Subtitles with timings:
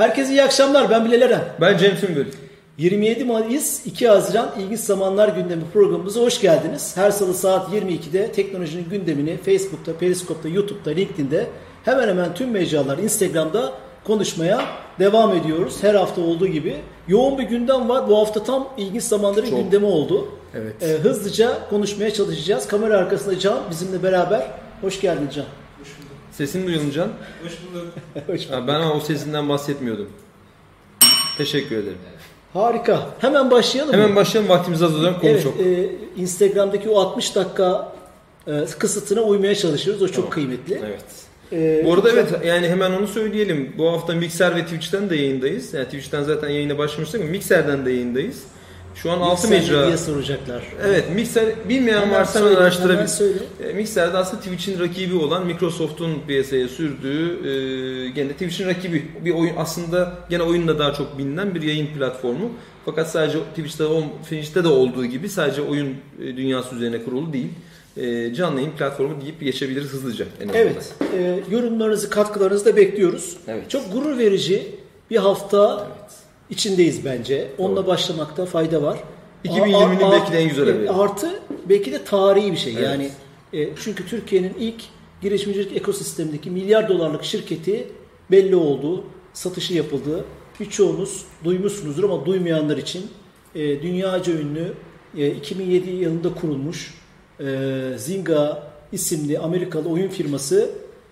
[0.00, 0.90] Herkese iyi akşamlar.
[0.90, 1.40] Ben Bilal Eren.
[1.60, 2.26] Ben Cem Sümbül.
[2.78, 6.96] 27 Mayıs 2 Haziran İlginç Zamanlar gündemi programımıza hoş geldiniz.
[6.96, 11.46] Her salı saat 22'de teknolojinin gündemini Facebook'ta, Periskop'ta, YouTube'da, LinkedIn'de
[11.84, 13.72] hemen hemen tüm mecralar Instagram'da
[14.04, 14.60] konuşmaya
[14.98, 15.76] devam ediyoruz.
[15.82, 16.76] Her hafta olduğu gibi.
[17.08, 18.08] Yoğun bir gündem var.
[18.08, 19.58] Bu hafta tam ilginç zamanların Çok.
[19.58, 20.28] gündemi oldu.
[20.54, 20.82] Evet.
[20.82, 22.68] Ee, hızlıca konuşmaya çalışacağız.
[22.68, 24.42] Kamera arkasında Can bizimle beraber.
[24.80, 25.44] Hoş geldin Can.
[26.40, 27.08] Sesin duyulun Can.
[27.44, 27.86] Hoş bulduk.
[28.26, 30.08] Hoş Ha, ben ama o sesinden bahsetmiyordum.
[31.38, 31.98] Teşekkür ederim.
[32.52, 33.06] Harika.
[33.18, 34.02] Hemen başlayalım mı?
[34.02, 35.60] Hemen başlayalım vaktimiz az olan konu Evet, çok.
[35.60, 37.92] e, Instagram'daki o 60 dakika
[38.46, 40.02] e, kısıtına uymaya çalışıyoruz.
[40.02, 40.30] O çok Tamam.
[40.30, 40.80] kıymetli.
[40.86, 41.04] Evet.
[41.52, 43.74] E, Bu arada evet yani hemen onu söyleyelim.
[43.78, 45.74] Bu hafta Mixer ve Twitch'ten de yayındayız.
[45.74, 48.42] Yani Twitch'ten zaten yayına başlamıştık ama Mixer'den de yayındayız.
[49.02, 49.86] Şu an 6 Mixer mecra.
[49.86, 50.62] diye soracaklar.
[50.84, 53.06] Evet Mixer bilmeyen Hemen varsa hemen hemen araştırabilir.
[53.06, 53.38] söyle.
[53.68, 59.52] E, Mixer'de aslında Twitch'in rakibi olan Microsoft'un piyasaya sürdüğü e, gene Twitch'in rakibi bir oyun
[59.56, 62.50] aslında gene oyunla daha çok bilinen bir yayın platformu.
[62.84, 63.84] Fakat sadece Twitch'te,
[64.22, 65.88] Twitch'te de olduğu gibi sadece oyun
[66.22, 67.48] e, dünyası üzerine kurulu değil.
[67.96, 70.24] E, canlı yayın platformu deyip geçebiliriz hızlıca.
[70.40, 70.48] en.
[70.48, 70.94] Evet.
[71.18, 73.36] e, yorumlarınızı, katkılarınızı da bekliyoruz.
[73.48, 73.70] Evet.
[73.70, 74.66] Çok gurur verici
[75.10, 76.10] bir hafta Evet.
[76.50, 77.48] İçindeyiz bence.
[77.58, 77.86] Onunla Doğru.
[77.86, 78.98] başlamakta fayda var.
[79.44, 80.90] 2020'nin A- a- belki de en güzel e, haberi.
[80.90, 82.72] Artı belki de tarihi bir şey.
[82.72, 82.82] Evet.
[82.84, 83.10] Yani
[83.52, 84.82] e, çünkü Türkiye'nin ilk
[85.22, 87.88] girişimcilik ekosistemindeki milyar dolarlık şirketi
[88.30, 89.04] belli oldu.
[89.32, 90.24] Satışı yapıldı.
[90.60, 93.06] Birçoğunuz duymuşsunuzdur ama duymayanlar için
[93.54, 94.72] e, dünyaca ünlü
[95.16, 96.94] e, 2007 yılında kurulmuş
[97.40, 97.44] e,
[97.96, 100.70] Zynga isimli Amerikalı oyun firması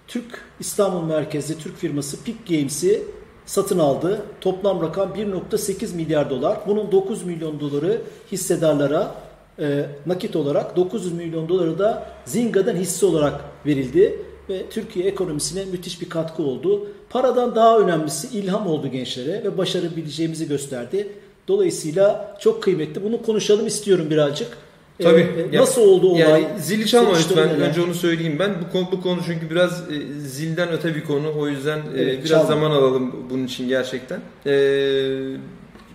[0.08, 3.02] Türk İstanbul merkezli Türk firması Peak Games'i
[3.48, 4.22] satın aldı.
[4.40, 6.58] Toplam rakam 1.8 milyar dolar.
[6.66, 8.00] Bunun 9 milyon doları
[8.32, 9.14] hissedarlara
[9.58, 16.00] e, nakit olarak 900 milyon doları da Zynga'dan hisse olarak verildi ve Türkiye ekonomisine müthiş
[16.00, 16.88] bir katkı oldu.
[17.10, 21.08] Paradan daha önemlisi ilham oldu gençlere ve başarabileceğimizi gösterdi.
[21.48, 23.04] Dolayısıyla çok kıymetli.
[23.04, 24.67] Bunu konuşalım istiyorum birazcık.
[25.00, 25.20] E, Tabii.
[25.20, 26.20] e, Ya- nasıl oldu olay?
[26.20, 27.48] Yani zili çalma lütfen.
[27.48, 27.68] neler?
[27.68, 28.54] Önce onu söyleyeyim ben.
[28.66, 31.32] Bu konu, bu konu çünkü biraz e, zilden öte bir konu.
[31.38, 32.44] O yüzden e, Evet, biraz çalma.
[32.46, 34.20] zaman alalım bunun için gerçekten.
[34.46, 34.52] E,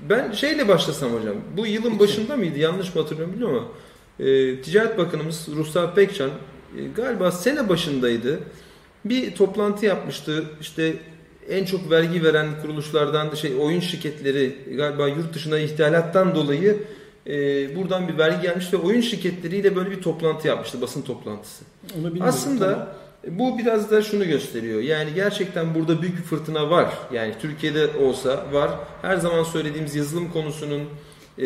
[0.10, 1.36] ben şeyle başlasam hocam.
[1.58, 2.60] Bu yılın başında mıydı?
[2.60, 3.68] Yanlış mı hatırlıyorum bilmiyorum ama
[4.30, 8.40] e, Ticaret Bakanımız Ruslar Pekcan e, galiba sene başındaydı.
[9.06, 10.44] Bir toplantı yapmıştı.
[10.62, 10.94] İşte
[11.50, 16.78] en çok vergi veren kuruluşlardan şey oyun şirketleri galiba yurt dışına ithalattan dolayı
[17.28, 21.66] e, buradan bir vergi gelmiş ve oyun şirketleriyle böyle bir toplantı yapmıştı basın toplantısı.
[22.00, 22.24] Onu.
[22.24, 22.88] Aslında Tamam.
[23.40, 24.82] bu biraz da şunu gösteriyor.
[24.82, 26.94] Yani gerçekten burada büyük bir fırtına var.
[27.14, 28.72] Yani Türkiye'de olsa var.
[29.02, 30.82] Her zaman söylediğimiz yazılım konusunun
[31.38, 31.46] e,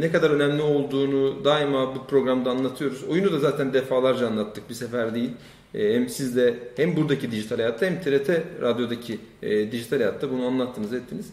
[0.00, 3.04] ne kadar önemli olduğunu daima bu programda anlatıyoruz.
[3.04, 5.30] Oyunu da zaten defalarca anlattık bir sefer değil.
[5.74, 8.30] E, hem sizde hem buradaki dijital hayatta hem TRT
[8.60, 11.26] radyodaki e, dijital hayatta bunu anlattınız ettiniz.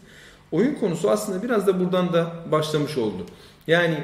[0.52, 3.26] Oyun konusu aslında biraz da buradan da başlamış oldu.
[3.68, 4.04] Yani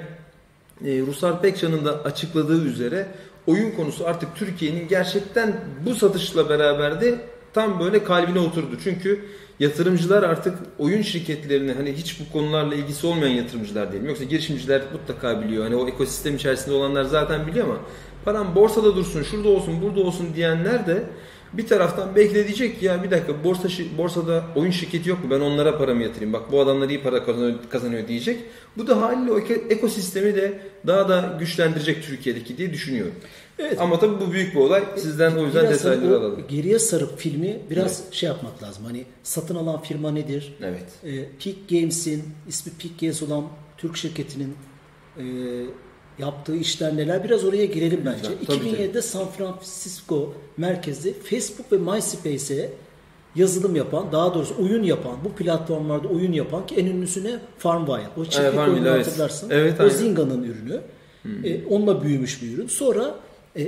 [0.86, 3.08] e, Ruslar Pekcan'ın da açıkladığı üzere
[3.48, 5.54] oyun konusu artık Türkiye'nin gerçekten
[5.86, 7.16] bu satışla beraber de
[7.54, 8.78] tam böyle kalbine oturdu.
[8.84, 9.26] Çünkü
[9.60, 14.04] yatırımcılar artık oyun şirketlerini hani hiç bu konularla ilgisi olmayan yatırımcılar değil.
[14.04, 15.64] Yoksa girişimciler mutlaka biliyor.
[15.64, 17.78] Hani o ekosistem içerisinde olanlar zaten biliyor ama
[18.26, 21.04] param borsada dursun, şurada olsun, burada olsun diyenler de
[21.54, 23.68] bir taraftan belki de diyecek ki, ya bir dakika borsa
[23.98, 27.54] borsada oyun şirketi yok mu ben onlara paramı yatırayım bak bu adamlar iyi para kazanıyor,
[27.70, 28.40] kazanıyor diyecek.
[28.78, 33.14] Bu da haliyle o eko- ekosistemi de daha da güçlendirecek Türkiye'deki diye düşünüyorum.
[33.60, 33.82] Evet.
[33.82, 34.84] Ama tabii bu büyük bir olay.
[34.98, 36.44] Sizden o yüzden Biraz detayları alalım.
[36.50, 38.86] Geriye sarıp filmi biraz şey yapmak lazım.
[38.86, 40.54] Hani satın alan firma nedir?
[40.64, 40.86] Evet.
[41.04, 43.44] E, Peak Games'in ismi Peak Games olan
[43.78, 44.56] Türk şirketinin
[45.18, 45.24] e,
[46.22, 47.24] yaptığı işler neler?
[47.24, 48.22] Biraz oraya girelim bence.
[48.24, 48.70] Tabii, tabii.
[48.70, 52.70] 2007'de San Francisco merkezli Facebook ve MySpace'e
[53.36, 57.40] yazılım yapan, daha doğrusu oyun yapan, bu platformlarda oyun yapan ki en ünlüsü ne?
[57.58, 58.08] Farmville.
[58.18, 59.08] O çiftlik Evet, oyunu evet.
[59.08, 59.50] hatırlarsın.
[59.50, 59.90] Evet, o.
[59.90, 60.82] Zynga'nın ürünü.
[61.44, 62.68] E, onunla büyümüş bir ürün.
[62.68, 63.16] Sonra
[63.56, 63.68] e,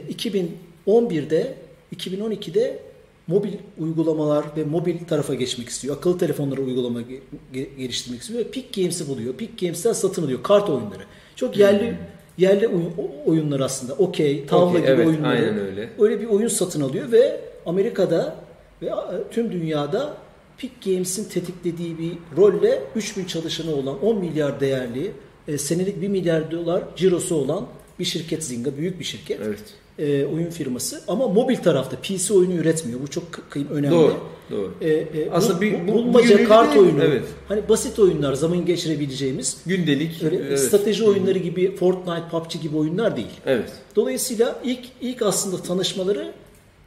[0.88, 1.56] 2011'de
[1.96, 2.80] 2012'de
[3.28, 5.98] mobil uygulamalar ve mobil tarafa geçmek istiyor.
[5.98, 7.20] Akıllı telefonlara uygulama ge-
[7.54, 8.44] ge- geliştirmek istiyor.
[8.44, 9.34] Peak Games'i buluyor.
[9.34, 10.44] Peak Games'ten satın alıyor.
[10.44, 11.04] Kart oyunları.
[11.36, 11.98] Çok yerli
[12.38, 12.94] yerli oyun,
[13.26, 13.94] oyunlar aslında.
[13.94, 15.38] Okey, tavla Okey, gibi evet, oyunları.
[15.38, 15.90] aynen öyle.
[16.00, 18.36] Öyle bir oyun satın alıyor ve Amerika'da
[18.82, 18.90] ve
[19.32, 20.18] tüm dünyada
[20.58, 25.12] Peak Games'in tetiklediği bir rolle 3000 çalışanı olan 10 milyar değerli
[25.48, 27.68] e, senelik 1 milyar dolar cirosu olan
[28.00, 28.78] bir şirket Zynga.
[28.78, 29.40] Büyük bir şirket.
[29.46, 29.64] Evet.
[30.00, 31.02] E, oyun firması.
[31.08, 33.00] Ama mobil tarafta PC oyunu üretmiyor.
[33.02, 33.24] Bu çok
[33.72, 33.92] önemli.
[33.96, 34.14] Doğru.
[34.52, 34.74] Doğru.
[34.82, 37.04] E, e, Aslında bu- bir- bu- bu- bulmaca bugünlerde kart oyunu.
[37.04, 37.24] evet.
[37.48, 40.24] Hani basit oyunlar zaman geçirebileceğimiz Gündelik.
[40.24, 40.60] öyle evet.
[40.60, 43.28] strateji oyunları gibi Fortnite, PUBG gibi oyunlar değil.
[43.46, 43.72] Evet.
[43.96, 46.34] Dolayısıyla ilk ilk aslında tanışmaları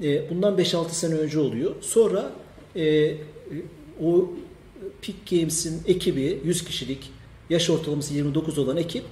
[0.03, 1.71] e, bundan 5-6 sene önce oluyor.
[1.81, 2.31] Sonra
[2.77, 3.13] e,
[4.05, 4.31] o
[5.03, 7.11] Peak Games'in ekibi 100 kişilik
[7.51, 9.03] yaş ortalaması 29 olan ekip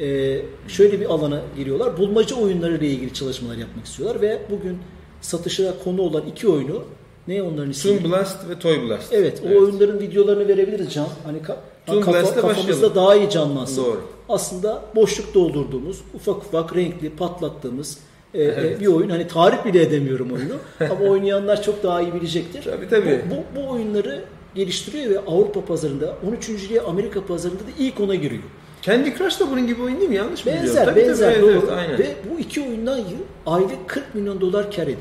[0.00, 1.96] e, şöyle bir alana giriyorlar.
[1.98, 4.78] Bulmaca oyunları ile ilgili çalışmalar yapmak istiyorlar ve bugün
[5.20, 6.82] satışa konu olan iki oyunu
[7.28, 7.98] ne onların ismi?
[8.02, 9.12] Toon Blast ve Toy Blast.
[9.12, 11.08] Evet, o oyunların videolarını verebiliriz Can.
[11.24, 11.56] Hani ka-
[11.86, 12.94] Toon kafa- kafamızda başlayalım.
[12.94, 13.84] daha iyi canlansın.
[13.84, 14.00] Doğru.
[14.28, 17.98] Aslında boşluk doldurduğumuz, ufak ufak renkli patlattığımız
[18.34, 18.80] e, e, Evet.
[18.80, 19.08] bir oyun.
[19.10, 20.54] Hani tarif bile edemiyorum oyunu.
[20.90, 22.62] Ama oynayanlar çok daha iyi bilecektir.
[22.64, 23.20] Tabii, tabii.
[23.30, 24.24] Bu, bu, bu oyunları
[24.54, 26.50] geliştiriyor ve Avrupa pazarında 13.
[26.88, 28.42] Amerika pazarında da ilk ona giriyor.
[28.82, 30.16] Candy Crush da bunun gibi oyun değil mi?
[30.16, 30.68] Yanlış mı biliyorum?
[30.68, 31.50] Benzer, Tabii, tabii, benzer evet, doğru.
[31.50, 31.98] evet, aynen.
[31.98, 33.00] Ve bu iki oyundan
[33.46, 34.98] aylık 40 milyon dolar kar ediyor.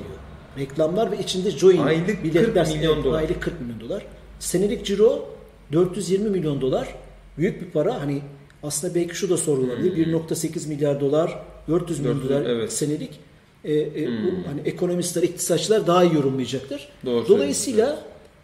[0.58, 3.20] Reklamlar ve içinde join Aylık biletler 40 milyon evet, dolar.
[3.20, 4.06] Aylık 40 milyon dolar.
[4.40, 5.30] Senelik ciro
[5.72, 6.96] 420 milyon dolar.
[7.38, 8.02] Büyük bir para.
[8.02, 8.22] Hani
[8.64, 10.08] aslında belki şu da sorgulanabilir.
[10.08, 12.74] 1.8 milyar dolar, 400 milyon 400, dolar evet.
[12.74, 13.20] senelik.
[13.64, 16.90] E, e, bu, hani ekonomistler, iktisatçılar daha iyi yorumlayacaktır.
[17.06, 18.00] Doğru Dolayısıyla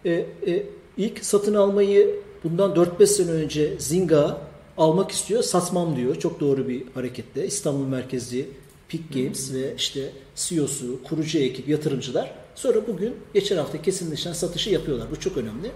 [0.06, 0.64] e, e,
[0.98, 4.47] ilk satın almayı bundan 4-5 sene önce Zynga
[4.78, 6.16] almak istiyor, satmam diyor.
[6.16, 7.46] Çok doğru bir harekette.
[7.48, 8.46] İstanbul merkezli
[8.90, 12.32] Peak Games ve işte CEO'su, kurucu ekip, yatırımcılar.
[12.56, 15.08] Sonra bugün geçen hafta kesinleşen satışı yapıyorlar.
[15.12, 15.72] Bu çok önemli.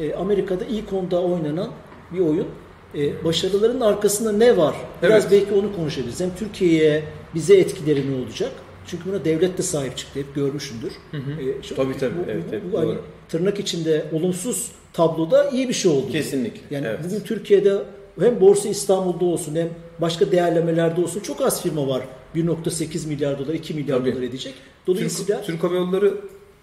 [0.00, 1.70] E, Amerika'da ilk onda oynanan
[2.14, 2.46] bir oyun.
[2.94, 4.74] E, başarıların arkasında ne var?
[5.02, 5.32] Biraz Evet.
[5.32, 6.20] belki onu konuşabiliriz.
[6.20, 7.04] Hem Türkiye'ye
[7.34, 8.52] bize etkileri ne olacak?
[8.86, 10.20] Çünkü buna devlet de sahip çıktı.
[10.20, 10.92] Hep görmüşsündür.
[11.12, 12.14] E, şu- Tabii, tabii.
[12.14, 13.02] bu- bu- Evet, evet, bu hani doğru.
[13.28, 16.12] tırnak içinde olumsuz tabloda iyi bir şey oldu.
[16.12, 16.98] Kesinlikle, Yani evet.
[17.04, 17.82] bugün Türkiye'de
[18.20, 19.68] hem Borsa İstanbul'da olsun hem
[20.00, 22.02] başka değerlemelerde olsun çok az firma var.
[22.36, 24.12] 1.8 milyar dolar, 2 milyar Tabii.
[24.12, 24.54] dolar edecek.
[24.54, 26.14] Türk, Dolayısıyla Türk Hava Yolları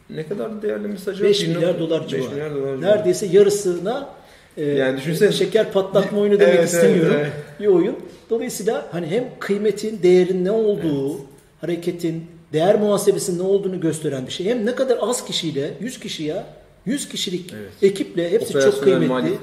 [0.09, 1.27] ne kadar değerlemesi acaba?
[1.29, 2.29] 5 Bir milyar dolar 5 civarı.
[2.31, 2.81] milyar dolar civarı.
[2.81, 4.09] Neredeyse yarısına
[4.57, 7.15] e, Yani düşünsene- şeker patlatma oyunu demek Evet, istemiyorum.
[7.19, 7.95] evet, Bir oyun.
[8.29, 11.17] Dolayısıyla hani hem kıymetin, değerin ne olduğu,
[11.61, 14.45] hareketin, değer muhasebesinin ne olduğunu gösteren bir şey.
[14.45, 16.43] Hem ne kadar az kişiyle, 100 kişiye,
[16.85, 17.71] 100 kişilik Evet.
[17.81, 19.37] ekiple hepsi çok kıymetli.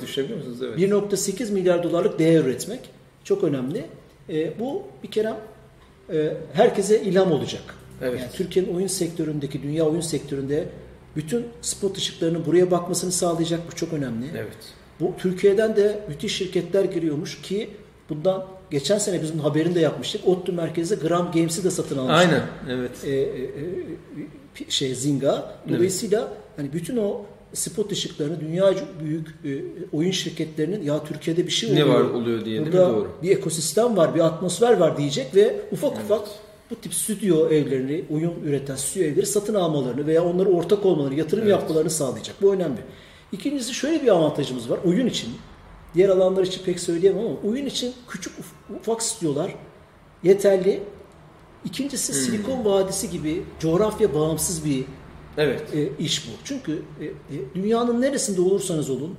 [0.62, 0.78] Evet.
[0.78, 2.80] 1.8 milyar dolarlık değer üretmek
[3.24, 3.84] çok önemli.
[4.30, 5.34] E, bu bir kere
[6.12, 7.62] e, herkese ilham olacak.
[8.02, 8.20] Evet.
[8.20, 10.68] Yani Türkiye'nin oyun sektöründeki, dünya oyun sektöründe
[11.16, 13.60] bütün spot ışıklarının buraya bakmasını sağlayacak.
[13.72, 14.26] Bu çok önemli.
[14.36, 14.56] Evet.
[15.00, 17.70] Bu Türkiye'den de müthiş şirketler giriyormuş ki
[18.08, 20.28] bundan geçen sene biz bunun haberini de yapmıştık.
[20.28, 22.18] ODTÜ merkezde Gram Games'i de satın almıştı.
[22.18, 22.42] Aynen.
[22.70, 23.04] Evet.
[23.04, 23.44] E, e,
[24.60, 25.54] e, şey Zynga.
[25.68, 27.20] Dolayısıyla hani bütün o
[27.54, 28.74] spot ışıklarını dünya
[29.04, 29.62] büyük e,
[29.96, 32.00] oyun şirketlerinin ya Türkiye'de bir şey Ne oluyor.
[32.04, 32.66] var oluyor diye?
[32.66, 33.08] Burada Doğru.
[33.22, 36.28] bir ekosistem var, bir atmosfer var diyecek ve ufak ufak
[36.70, 41.42] bu tip stüdyo evlerini, oyun üreten stüdyo evleri satın almalarını veya onları ortak olmalarını, yatırım
[41.42, 41.50] Evet.
[41.52, 42.36] yapmalarını sağlayacak.
[42.42, 42.78] Bu önemli.
[43.32, 44.78] İkincisi şöyle bir avantajımız var.
[44.86, 45.30] Oyun için,
[45.94, 49.54] diğer alanlar için pek söyleyemem ama oyun için küçük uf- ufak stüdyolar
[50.22, 50.80] yeterli.
[51.64, 52.20] İkincisi Hmm.
[52.20, 54.84] Silikon Vadisi gibi coğrafya bağımsız bir
[55.38, 55.62] Evet.
[55.74, 56.30] e, iş bu.
[56.44, 57.10] Çünkü e, e,
[57.54, 59.14] dünyanın neresinde olursanız olun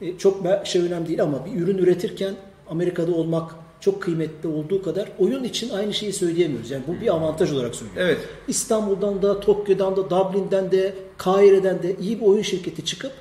[0.00, 2.34] e, çok şey önemli değil ama bir ürün üretirken
[2.70, 6.70] Amerika'da olmak çok kıymetli olduğu kadar oyun için aynı şeyi söyleyemiyoruz.
[6.70, 8.02] Yani bu bir avantaj olarak söylüyorum.
[8.06, 8.18] Evet.
[8.48, 13.12] İstanbul'dan da, Tokyo'dan da, Dublin'den de, Kahire'den de iyi bir oyun şirketi çıkıp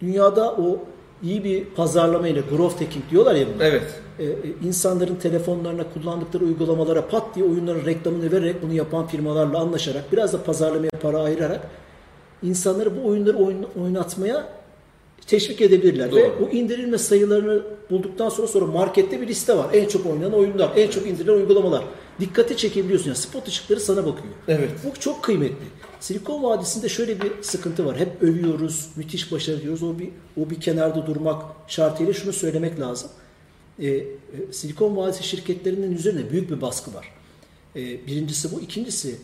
[0.00, 0.78] dünyada o
[1.22, 3.64] iyi bir pazarlama ile growth hacking diyorlar ya buna.
[3.64, 3.82] Evet.
[4.18, 4.34] E, e,
[4.64, 10.42] insanların telefonlarına kullandıkları uygulamalara pat diye oyunların reklamını vererek bunu yapan firmalarla anlaşarak biraz da
[10.42, 11.70] pazarlamaya para ayırarak
[12.42, 14.48] insanları bu oyunları oyun, oynatmaya
[15.26, 16.06] teşvik edebilirler.
[16.06, 16.46] Ve Doğru.
[16.46, 19.66] o indirilme sayılarını bulduktan sonra sonra markette bir liste var.
[19.72, 21.84] En çok oynanan oyunlar, en çok indirilen uygulamalar.
[22.20, 23.06] Dikkati çekebiliyorsun.
[23.06, 24.34] Yani spot ışıkları sana bakıyor.
[24.48, 24.70] Evet.
[24.84, 25.66] Bu çok kıymetli.
[26.00, 27.96] Silikon Vadisi'nde şöyle bir sıkıntı var.
[27.96, 29.82] Hep övüyoruz, müthiş başarı diyoruz.
[29.82, 30.08] O bir
[30.40, 33.10] o bir kenarda durmak şartıyla şunu söylemek lazım.
[33.78, 34.06] Ee, e,
[34.52, 37.08] Silikon Vadisi şirketlerinin üzerine büyük bir baskı var.
[37.76, 38.60] Ee, birincisi bu.
[38.60, 39.16] İkincisi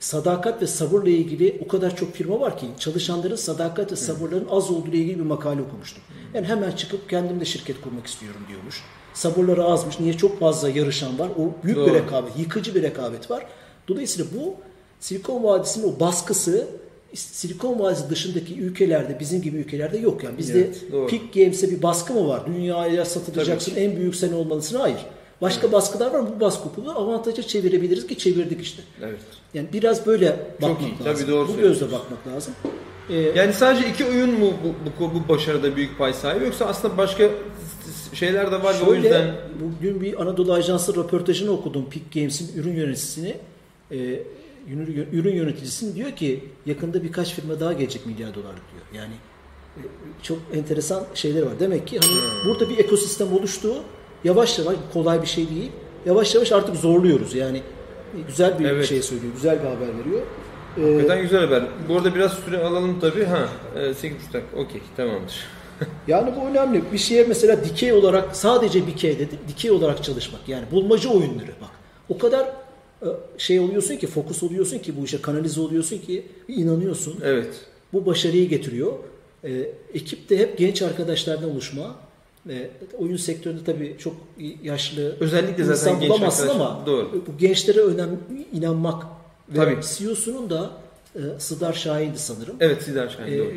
[0.00, 4.70] sadakat ve sabırla ilgili o kadar çok firma var ki çalışanların sadakat ve sabırların az
[4.70, 6.02] olduğu ile ilgili bir makale okumuştum.
[6.34, 8.82] Yani hemen çıkıp kendim de şirket kurmak istiyorum diyormuş.
[9.14, 10.00] Sabırları azmış.
[10.00, 10.16] Niye?
[10.16, 11.28] Çok fazla yarışan var.
[11.38, 11.94] O büyük bir Doğru.
[11.94, 13.46] rekabet, yıkıcı bir rekabet var.
[13.88, 14.54] Dolayısıyla bu
[15.00, 16.66] Silikon Vadisi'nin o baskısı
[17.14, 20.24] Silikon Vadisi dışındaki ülkelerde, bizim gibi ülkelerde yok.
[20.24, 21.06] Yani bizde Evet, doğru.
[21.06, 22.46] Peak Games'e bir baskı mı var?
[22.46, 24.78] Dünyaya satılacaksın, en büyük sen olmalısın.
[24.78, 24.98] Hayır.
[25.42, 26.28] Başka baskılar var mı?
[26.36, 28.82] Bu baskı okulu avantaja çevirebiliriz ki çevirdik işte.
[29.02, 29.20] Evet.
[29.54, 30.90] Yani biraz böyle bakmak iyi.
[30.90, 31.04] lazım.
[31.04, 32.54] Tabii doğru bu gözle bakmak lazım.
[33.10, 36.96] Ee, Yani sadece iki oyun mu bu, bu, bu başarıda büyük pay sahibi yoksa aslında
[36.98, 37.28] başka
[38.14, 42.60] şeyler de var ve o Şöyle, yüzden bugün bir Anadolu Ajansı röportajını okudum Peak Games'in
[42.60, 43.36] ürün yöneticisini.
[43.92, 44.22] Ee,
[45.12, 49.02] ürün, yöneticisinin diyor ki yakında birkaç firma daha gelecek milyar dolarlık diyor.
[49.02, 49.14] Yani
[49.76, 49.82] e,
[50.22, 51.52] çok enteresan şeyler var.
[51.60, 52.50] Demek ki hani Hmm.
[52.50, 53.74] burada bir ekosistem oluştu.
[54.24, 55.70] Yavaş yavaş kolay bir şey değil.
[56.06, 57.34] Yavaş yavaş artık zorluyoruz.
[57.34, 58.86] Yani e, güzel bir Evet.
[58.86, 59.32] şey söylüyor.
[59.34, 60.20] Güzel bir haber veriyor.
[60.78, 61.62] Ee, Hakikaten güzel haber.
[61.88, 63.24] Bu arada biraz süre alalım tabii.
[63.24, 64.56] Ha, e, 8.5 dakika.
[64.56, 65.34] Okey, tamamdır.
[66.08, 66.82] Yani bu önemli.
[66.92, 69.38] Bir şeye mesela dikey olarak sadece dikey dedim.
[69.48, 70.48] Dikey olarak çalışmak.
[70.48, 71.70] Yani bulmaca oyunları bak.
[72.08, 72.46] O kadar
[73.02, 73.06] e,
[73.38, 77.16] şey oluyorsun ki, fokus oluyorsun ki bu işe kanalize oluyorsun ki inanıyorsun.
[77.24, 77.48] Evet.
[77.92, 78.92] Bu başarıyı getiriyor.
[79.44, 79.50] E,
[79.94, 81.94] ekip de hep genç arkadaşlardan oluşma.
[82.48, 84.14] E, oyun sektöründe tabii çok
[84.62, 86.66] yaşlı Özellikle zaten insan genç bulamazsın arkadaşlar.
[86.70, 87.24] ama Doğru.
[87.26, 88.20] bu gençlere önem
[88.52, 89.02] inanmak
[89.48, 89.76] ve.
[89.98, 90.70] CEO'sunun da
[91.16, 92.56] e, Sıdar Şahin'di sanırım.
[92.60, 93.52] Evet Sidar Şahin doğru.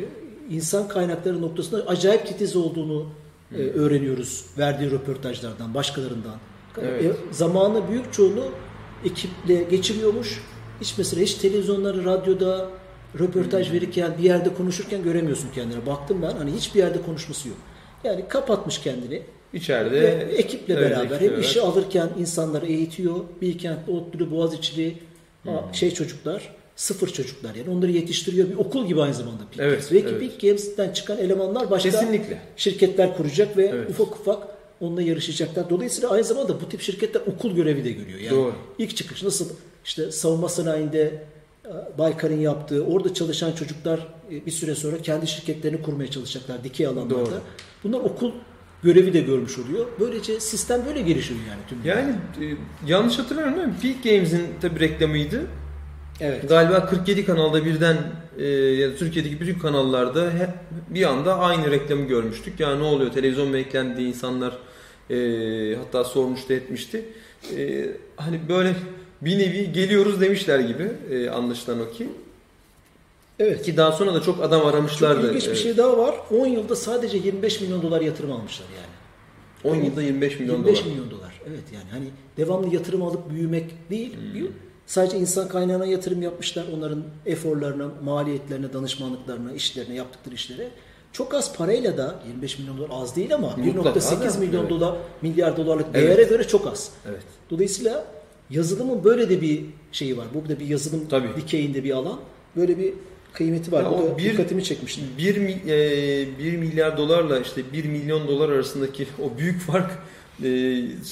[0.50, 3.06] insan kaynakları noktasında acayip titiz olduğunu
[3.52, 3.64] e, Hmm.
[3.82, 6.34] öğreniyoruz verdiği röportajlardan, başkalarından.
[6.82, 7.04] Evet.
[7.04, 8.44] E, zamanı büyük çoğunu
[9.04, 10.42] ekiple geçiriyormuş.
[10.80, 12.68] Hiç mesela hiç televizyonları, radyoda
[13.18, 13.74] röportaj Hmm.
[13.76, 15.86] verirken bir yerde konuşurken göremiyorsun kendine.
[15.86, 17.56] Baktım ben hani hiçbir yerde konuşması yok.
[18.04, 19.22] Yani kapatmış kendini.
[19.52, 23.14] İçeride Ve ekiple beraber hem işi alırken insanları eğitiyor.
[23.40, 24.94] Bilkent'te ODTÜ'lü, Boğaziçi'li
[25.42, 25.52] Hmm.
[25.72, 28.48] şey çocuklar, sıfır çocuklar yani onları yetiştiriyor.
[28.50, 29.92] Bir okul gibi aynı zamanda Peak Evet, Games.
[29.92, 30.20] Belki evet.
[30.20, 32.38] Peak Games'ten çıkan elemanlar başka Kesinlikle.
[32.56, 33.90] şirketler kuracak ve Evet.
[33.90, 34.48] ufak ufak
[34.80, 35.70] onunla yarışacaklar.
[35.70, 38.18] Dolayısıyla aynı zamanda bu tip şirketler okul görevi de görüyor.
[38.18, 38.52] Yani Doğru.
[38.78, 39.48] ilk çıkış nasıl
[39.84, 41.22] işte savunma sanayinde
[41.98, 47.10] Baykar'ın yaptığı, orada çalışan çocuklar e, bir süre sonra kendi şirketlerini kurmaya çalışacaklar dikey alanlarda.
[47.10, 47.40] Doğru.
[47.84, 48.32] Bunlar okul
[48.82, 49.86] görevi de görmüş oluyor.
[50.00, 51.78] Böylece sistem böyle gelişiyor yani tüm.
[51.84, 52.56] Yani e,
[52.86, 53.74] yanlış hatırlamıyorum değil mi?
[53.82, 55.46] Peak Games'in tabi reklamıydı.
[56.20, 56.48] Evet.
[56.48, 57.96] Galiba 47 kanalda birden
[58.38, 60.48] e, ya da Türkiye'deki bütün kanallarda hep
[60.88, 62.60] bir anda aynı reklamı görmüştük.
[62.60, 64.58] Ya ne oluyor televizyon beklendi insanlar
[65.10, 65.16] e,
[65.76, 67.04] hatta sormuştu etmişti.
[67.56, 68.74] E, hani böyle
[69.24, 72.08] bir nevi geliyoruz demişler gibi e, anlaşılan o ki.
[73.38, 73.62] Evet.
[73.62, 75.28] Ki daha sonra da çok adam Çok aramışlardı.
[75.28, 75.58] ilginç bir Evet.
[75.58, 76.14] şey daha var.
[76.40, 79.74] 10 yılda sadece 25 milyon dolar yatırım almışlar yani.
[79.76, 80.90] 10 yılda 25 milyon 25 dolar.
[80.90, 81.40] milyon dolar.
[81.48, 82.04] Evet yani hani
[82.36, 84.16] devamlı yatırım alıp büyümek değil.
[84.32, 84.46] Hmm.
[84.86, 86.64] Sadece insan kaynağına yatırım yapmışlar.
[86.76, 90.68] Onların eforlarına, maliyetlerine, danışmanlıklarına, işlerine, yaptıkları işlere.
[91.12, 94.70] Çok az parayla da 25 milyon dolar az değil ama Mutlaka 1.8 da, milyon evet.
[94.70, 96.08] dolar, milyar dolarlık Evet.
[96.08, 96.90] değere göre çok az.
[97.08, 97.22] Evet.
[97.50, 98.04] Dolayısıyla
[98.50, 99.60] yazılımın böyle de bir
[99.92, 100.26] şeyi var.
[100.34, 101.28] Bu da bir yazılım Tabii.
[101.36, 102.20] dikeyinde bir alan.
[102.56, 102.92] Böyle bir
[103.32, 103.82] kıymeti var.
[103.82, 105.00] Ya o da bir- dikkatimi çekmişti.
[105.18, 105.36] 1,
[106.38, 109.90] 1 milyar dolarla işte 1 milyon dolar arasındaki o büyük fark
[110.42, 110.48] e,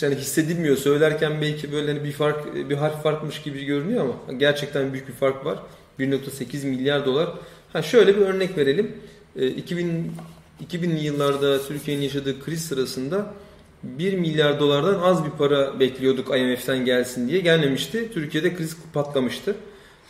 [0.01, 0.77] yani hissedilmiyor.
[0.77, 5.13] Söylerken belki böyle hani bir fark bir harf farkmış gibi görünüyor ama gerçekten büyük bir
[5.13, 5.59] fark var.
[5.99, 7.29] 1.8 milyar dolar.
[7.73, 8.93] Ha şöyle bir örnek verelim.
[9.37, 10.13] E, 2000
[10.73, 13.35] 2000'li yıllarda Türkiye'nin yaşadığı kriz sırasında
[13.83, 18.13] 1 milyar dolardan az bir para bekliyorduk IMF'den gelsin diye gelmemişti.
[18.15, 19.57] Türkiye'de kriz patlamıştı.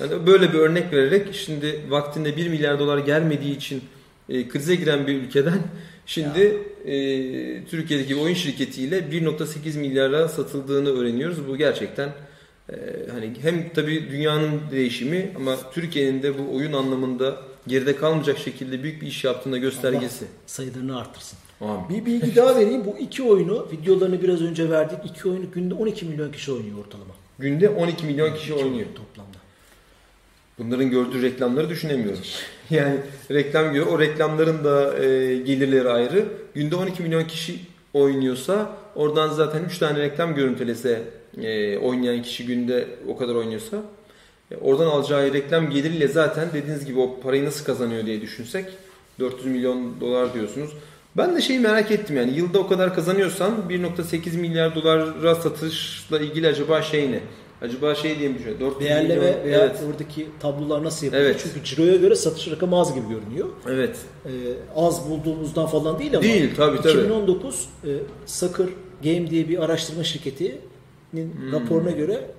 [0.01, 3.83] Yani böyle bir örnek vererek şimdi vaktinde 1 milyar dolar gelmediği için
[4.29, 5.59] e, krize giren bir ülkeden
[6.07, 6.95] şimdi e,
[7.65, 11.49] Türkiye'deki oyun şirketiyle 1.8 milyara satıldığını öğreniyoruz.
[11.49, 12.09] Bu gerçekten
[12.71, 12.75] e,
[13.13, 17.37] hani hem tabii dünyanın değişimi ama Türkiye'nin de bu oyun anlamında
[17.67, 20.25] geride kalmayacak şekilde büyük bir iş yaptığında göstergesi.
[20.47, 21.39] Sayılarını artırsın.
[21.63, 21.89] Amin.
[21.89, 22.85] Bir bilgi daha vereyim.
[22.85, 24.99] Bu iki oyunu, videolarını biraz önce verdik.
[25.05, 27.15] İki oyunu günde 12 milyon kişi oynuyor ortalama.
[27.39, 28.75] Günde 12 milyon kişi İki oynuyor.
[28.75, 29.39] oyun toplamda.
[30.59, 32.21] Bunların gördüğü reklamları düşünemiyorum.
[32.71, 32.97] Yani
[33.31, 36.25] reklam gör, o reklamların da e, gelirleri ayrı.
[36.55, 37.61] Günde 12 milyon kişi
[37.95, 41.03] oynuyorsa oradan zaten 3 tane reklam görüntülese
[41.43, 43.83] e, oynayan kişi günde o kadar oynuyorsa
[44.51, 48.67] e, oradan alacağı reklam geliriyle zaten dediğiniz gibi o parayı nasıl kazanıyor diye düşünsek
[49.19, 50.71] 400 milyon dolar diyorsunuz.
[51.17, 56.47] Ben de şeyi merak ettim yani yılda o kadar kazanıyorsan 1.8 milyar dolara satışla ilgili
[56.49, 57.21] acaba şey ne?
[57.63, 58.61] Acaba şey diye mi düşünüyor?
[58.61, 59.81] 400 Değerleme milyon, veya evet.
[59.89, 61.31] oradaki tablolar nasıl yapılıyor?
[61.31, 61.41] Evet.
[61.45, 63.49] Çünkü ciroya göre satış rakamı az gibi görünüyor.
[63.69, 63.97] Evet.
[64.27, 64.31] Ee,
[64.77, 66.89] az bulduğumuzdan falan değil ama Değil, tabii, tabii.
[66.93, 67.89] 2019 e,
[68.27, 68.69] Sakır
[69.05, 70.61] Game diye bir araştırma şirketinin
[71.11, 71.53] Hmm.
[71.53, 72.31] raporuna göre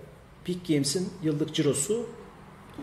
[0.46, 2.06] Peak Games'in yıllık cirosu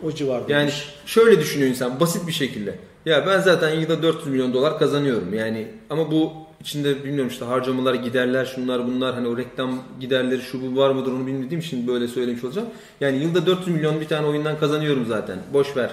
[0.02, 0.52] o civarda.
[0.52, 0.70] Yani
[1.06, 2.78] şöyle düşünüyor insan basit bir şekilde.
[3.07, 5.35] Ya ben zaten yılda 400 milyon dolar kazanıyorum.
[5.35, 10.76] Yani ama bu içinde bilmiyorum işte harcamalar, giderler, şunlar bunlar hani o reklam giderleri şu
[10.76, 12.69] bu var mıdır onu bilmediğim için böyle söylemiş olacağım.
[13.00, 15.38] Yani yılda 400 milyon bir tane oyundan kazanıyorum zaten.
[15.52, 15.90] Boş ver.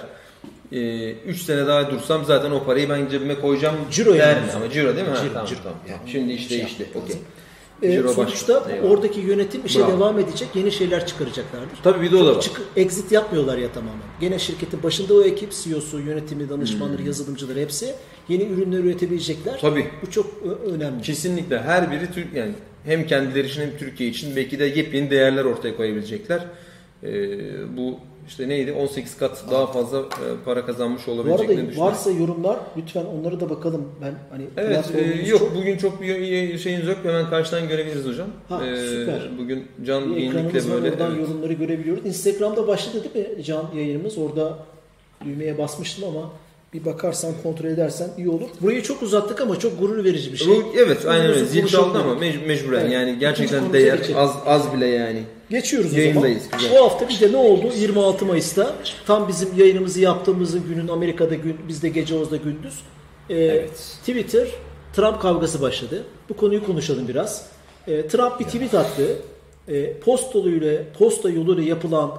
[1.26, 3.76] 3 sene daha dursam zaten o parayı ben cebime koyacağım.
[3.90, 4.52] Ciro yani.
[4.56, 5.14] Ama ciro değil mi?
[5.14, 5.58] Ha, Ciro, tamam, ciro.
[5.62, 5.78] tamam.
[5.88, 7.16] Yani Şimdi iş şey yapmak Okey.
[7.82, 8.74] Ciro sonuçta başladı.
[8.74, 8.90] Eyvallah.
[8.90, 9.92] oradaki yönetim işe Bravo.
[9.92, 11.78] devam edecek, yeni şeyler çıkaracaklardır.
[11.82, 12.40] Tabii bir de o da var.
[12.40, 14.02] Çık, exit yapmıyorlar ya tamamen.
[14.20, 17.94] Gene şirketin başında o ekip, CEO'su, yönetimi, danışmanları, yazılımcıları hepsi
[18.28, 19.52] yeni ürünler üretebilecekler.
[19.52, 19.60] Hmm.
[19.60, 19.86] Tabii.
[20.02, 20.26] Bu çok
[20.66, 21.02] önemli.
[21.02, 22.52] Kesinlikle her biri Türk yani
[22.84, 26.44] hem kendileri için hem Türkiye için belki de yepyeni değerler ortaya koyabilecekler.
[27.02, 30.04] Ee, bu işte neydi 18 kat daha fazla e,
[30.44, 31.92] para kazanmış Bu olabileceklerini arada düşünüyorum.
[31.94, 33.88] varsa yorumlar lütfen onları da bakalım.
[34.02, 36.96] Ben hani Evet, e, yok çok- bugün çok bir şeyiniz yok.
[37.02, 38.26] Hemen karşıdan görebiliriz hocam.
[38.48, 39.30] Ha, Ee, süper.
[39.38, 40.90] Bugün can ekranımız var böyle.
[40.94, 41.28] oradan evet.
[41.28, 42.06] yorumları görebiliyoruz.
[42.06, 44.18] Instagram'da başladı değil mi can yayınımız?
[44.18, 44.58] Orada
[45.24, 46.30] düğmeye basmıştım ama
[46.74, 48.48] bir bakarsan kontrol edersen iyi olur.
[48.60, 50.48] Burayı çok uzattık ama çok gurur verici bir şey.
[50.48, 51.44] Bu, evet aynen öyle.
[51.44, 52.14] Zil ama
[52.46, 52.92] mecburen Evet.
[52.92, 55.22] yani gerçekten değer az az bile yani.
[55.50, 56.58] Geçiyoruz o Yayındayız, zaman.
[56.58, 56.78] güzel.
[56.80, 57.72] Bu hafta bir de ne oldu?
[57.78, 58.74] 26 Mayıs'ta
[59.06, 62.80] tam bizim yayınımızı yaptığımızın günün Amerika'da gün, bizde gece Oz'da gündüz.
[63.30, 63.70] Ee, Evet.
[64.00, 64.48] Twitter
[64.92, 66.04] Trump kavgası başladı.
[66.28, 67.46] Bu konuyu konuşalım biraz.
[67.88, 69.16] Ee, Trump bir tweet attı.
[69.68, 72.18] Ee, posta yoluyla, posta yoluyla yapılan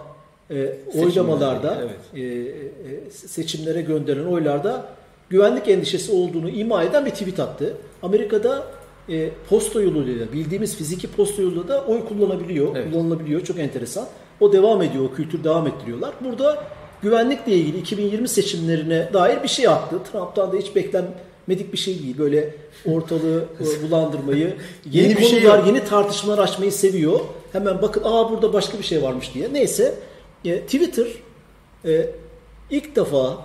[0.52, 2.24] e, oylamalarda, evet.
[2.24, 4.86] e, e, seçimlere gönderilen oylarda
[5.30, 7.74] güvenlik endişesi olduğunu ima eden bir tweet attı.
[8.04, 8.68] Amerika'da
[9.10, 12.92] e, posta yoluyla, bildiğimiz fiziki posta yoluyla da oy kullanabiliyor, Evet.
[12.94, 13.42] kullanılabiliyor.
[13.42, 14.08] Çok enteresan.
[14.40, 16.14] O devam ediyor, o kültür devam ettiriyorlar.
[16.22, 16.64] Burada
[17.02, 20.00] güvenlikle ilgili 2020 seçimlerine dair bir şey attı.
[20.12, 22.18] Trump'tan da hiç beklenmedik bir şey değil.
[22.18, 24.56] Böyle ortalığı e, bulandırmayı,
[24.92, 25.68] yeni, Yeni bir şey konular, yok.
[25.68, 27.20] yeni tartışmalar açmayı seviyor.
[27.52, 29.54] Hemen bakın aa burada başka bir şey varmış diye.
[29.54, 29.96] Neyse
[30.46, 31.08] e, Twitter
[31.86, 32.10] e,
[32.72, 33.38] ilk defa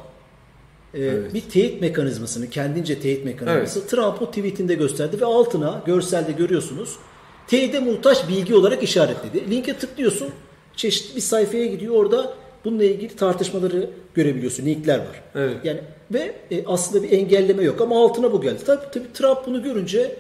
[0.99, 1.35] Evet.
[1.35, 6.97] bir teyit mekanizmasını, kendince teyit mekanizması Trump'ın tweetinde gösterdi ve altına görselde görüyorsunuz
[7.47, 9.51] teyide muhtaç bilgi olarak işaretledi.
[9.51, 10.29] Linke tıklıyorsun,
[10.77, 12.35] çeşitli bir sayfaya gidiyor orada
[12.65, 15.23] bununla ilgili tartışmaları görebiliyorsun, linkler var.
[15.35, 15.57] Evet.
[15.65, 15.81] Yani
[16.13, 18.59] ve e, aslında bir engelleme yok ama altına bu geldi.
[18.67, 20.17] Tabii, tabii Trump bunu görünce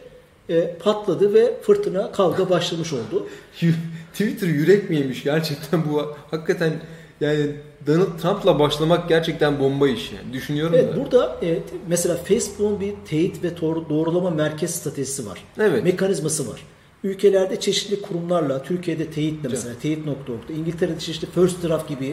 [0.48, 3.28] e, patladı ve fırtına kavga başlamış oldu.
[4.12, 6.72] Twitter yürek mi yemiş gerçekten bu hakikaten
[7.20, 7.50] yani
[7.86, 10.32] Donald Trump'la başlamak gerçekten bomba iş yani.
[10.32, 11.00] Düşünüyorum Evet da.
[11.00, 15.44] burada e, mesela Facebook'un bir teyit ve doğru- doğrulama merkez stratejisi var.
[15.60, 15.84] Evet.
[15.84, 16.60] Mekanizması var.
[17.04, 22.06] Ülkelerde çeşitli kurumlarla, Türkiye'de teyitle mesela teyit.org'da, İngiltere'de çeşitli First Draft gibi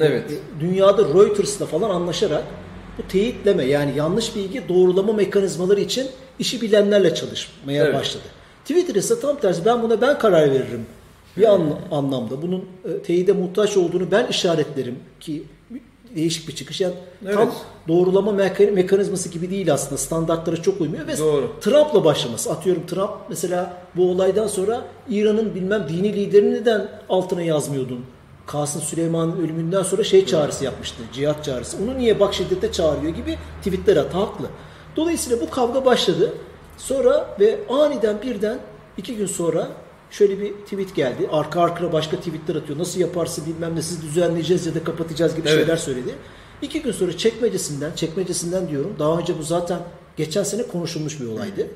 [0.00, 0.30] e, Evet.
[0.30, 2.44] e, dünyada Reuters'la falan anlaşarak
[2.98, 6.06] bu teyitleme yani yanlış bilgi doğrulama mekanizmaları için
[6.38, 7.94] işi bilenlerle çalışmaya Evet.
[7.94, 8.24] başladı.
[8.64, 10.86] Twitter ise tam tersi ben buna ben karar veririm
[11.36, 12.42] bir an- anlamda.
[12.42, 15.42] Bunun e, teyide muhtaç olduğunu ben işaretlerim ki
[16.16, 16.80] değişik bir çıkış.
[16.80, 17.52] Yani tam Evet.
[17.88, 19.96] doğrulama meka- mekanizması gibi değil aslında.
[19.98, 21.52] Standartlara çok uymuyor ve Doğru.
[21.60, 22.50] Trump'la başlaması.
[22.52, 28.00] Atıyorum Trump mesela bu olaydan sonra İran'ın bilmem dini liderini neden altına yazmıyordun?
[28.46, 31.02] Kasım Süleyman'ın ölümünden sonra şey çağrısı yapmıştı.
[31.12, 31.76] Cihat çağrısı.
[31.84, 34.16] Onu niye bak şiddete çağırıyor gibi tweetler attı.
[34.18, 34.46] Haklı.
[34.96, 36.32] Dolayısıyla bu kavga başladı.
[36.78, 38.58] Sonra ve aniden birden
[38.96, 39.68] iki gün sonra
[40.12, 41.28] şöyle bir tweet geldi.
[41.32, 42.78] Arka arkaya başka tweetler atıyor.
[42.78, 45.58] Nasıl yaparsın bilmem ne siz düzenleyeceğiz ya da kapatacağız gibi Evet.
[45.58, 46.14] şeyler söyledi.
[46.62, 48.96] İki gün sonra çekmecesinden, çekmecesinden diyorum.
[48.98, 49.78] Daha önce bu zaten
[50.16, 51.66] geçen sene konuşulmuş bir olaydı.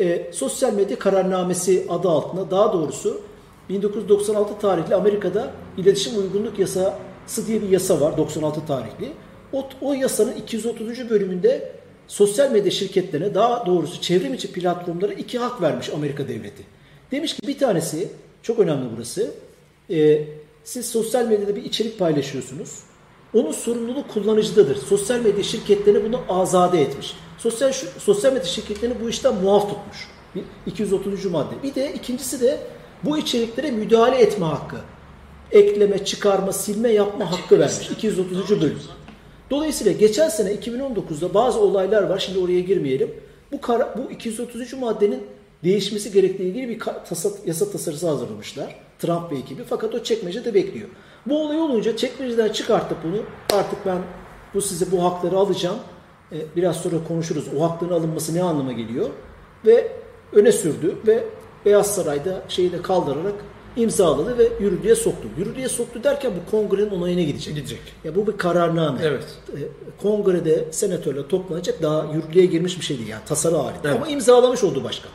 [0.00, 3.20] E, sosyal medya kararnamesi adı altında daha doğrusu
[3.68, 9.12] 1996 tarihli Amerika'da iletişim uygunluk yasası diye bir yasa var 96 tarihli.
[9.52, 11.10] O, o yasanın 230.
[11.10, 11.72] bölümünde
[12.06, 16.75] sosyal medya şirketlerine daha doğrusu çevrim içi platformlara iki hak vermiş Amerika devleti.
[17.12, 18.08] Demiş ki bir tanesi
[18.42, 19.30] çok önemli burası.
[19.90, 20.24] e,
[20.64, 22.80] siz sosyal medyada bir içerik paylaşıyorsunuz.
[23.34, 24.76] Onun sorumluluğu kullanıcıdadır.
[24.76, 27.14] Sosyal medya şirketlerini bunu azade etmiş.
[27.38, 30.08] Sosyal sosyal medya şirketlerini bu işten muaf tutmuş.
[30.34, 31.24] Bir- 230.
[31.24, 31.54] madde.
[31.62, 32.58] Bir de ikincisi de
[33.04, 34.76] bu içeriklere müdahale etme hakkı.
[35.52, 37.90] Ekleme, çıkarma, silme yapma hakkı vermiş.
[37.90, 38.60] 230.
[38.60, 38.78] bölüm.
[39.50, 42.18] Dolayısıyla geçen sene 2019'da bazı olaylar var.
[42.18, 43.10] Şimdi oraya girmeyelim.
[43.52, 44.72] Bu kara- bu 233.
[44.76, 45.22] maddenin
[45.64, 48.74] değişmesi gerektiği ilgili bir tasa- yasa tasarısı hazırlamışlar.
[48.98, 49.62] Trump ve ekibi.
[49.64, 50.88] Fakat o çekmecede bekliyor.
[51.26, 53.16] Bu olay olunca çekmeceden çıkartıp bunu
[53.58, 53.98] artık ben
[54.54, 55.78] bu size bu hakları alacağım.
[56.32, 57.44] E, biraz sonra konuşuruz.
[57.58, 59.08] O hakların alınması ne anlama geliyor?
[59.66, 59.92] Ve
[60.32, 61.24] öne sürdü ve
[61.64, 63.34] Beyaz Saray'da şeyi de kaldırarak
[63.76, 65.28] imzaladı ve yürürlüğe soktu.
[65.38, 67.54] Yürürlüğe soktu derken bu kongrenin onayına gidecek.
[67.54, 67.80] Gidecek.
[68.04, 68.98] Ya bu bir kararname.
[69.02, 69.24] Evet.
[69.52, 69.58] E,
[70.02, 73.08] Kongrede senatörle toplanacak daha yürürlüğe girmiş bir şey değil.
[73.08, 73.78] Yani tasarı halinde.
[73.84, 73.96] Evet.
[73.96, 75.10] Ama imzalamış oldu başkan.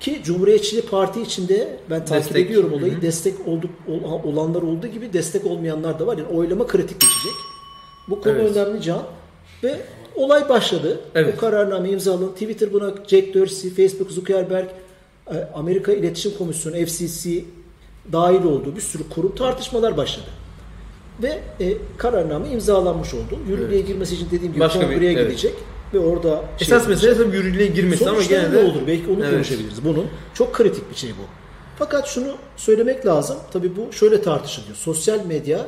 [0.00, 2.46] Ki Cumhuriyetçi Parti içinde ben takip Destek.
[2.46, 2.92] ediyorum olayı.
[2.92, 3.02] Hı hı.
[3.02, 6.18] Destek olduk, ol- olanlar olduğu gibi destek olmayanlar da var.
[6.18, 7.32] Yani oylama kritik geçecek.
[8.08, 8.56] Bu konu Evet.
[8.56, 9.02] önemli Can.
[9.62, 9.80] Ve
[10.14, 11.00] olay başladı.
[11.14, 11.34] Evet.
[11.36, 12.32] Bu kararname imzaladı.
[12.32, 14.68] Twitter buna Jack Dorsey, Facebook Zuckerberg,
[15.30, 17.44] e, Amerika İletişim Komisyonu, FCC
[18.12, 20.26] dahil olduğu bir sürü kurum tartışmalar başladı.
[21.22, 23.38] Ve e, kararname imzalanmış oldu.
[23.48, 25.28] Yürürlüğe girmesi için dediğim gibi Başka bir- kongreye evet.
[25.28, 25.54] gidecek
[25.94, 28.80] ve orada şey Esas mesele tabii yürürlüğe girmesi ama Sonuçları gene ne olur?
[28.86, 29.30] Belki onu Evet.
[29.32, 29.84] konuşabiliriz.
[29.84, 31.22] Bunun çok kritik bir şey bu.
[31.78, 33.36] Fakat şunu söylemek lazım.
[33.52, 34.76] Tabii bu şöyle tartışılıyor.
[34.76, 35.66] Sosyal medya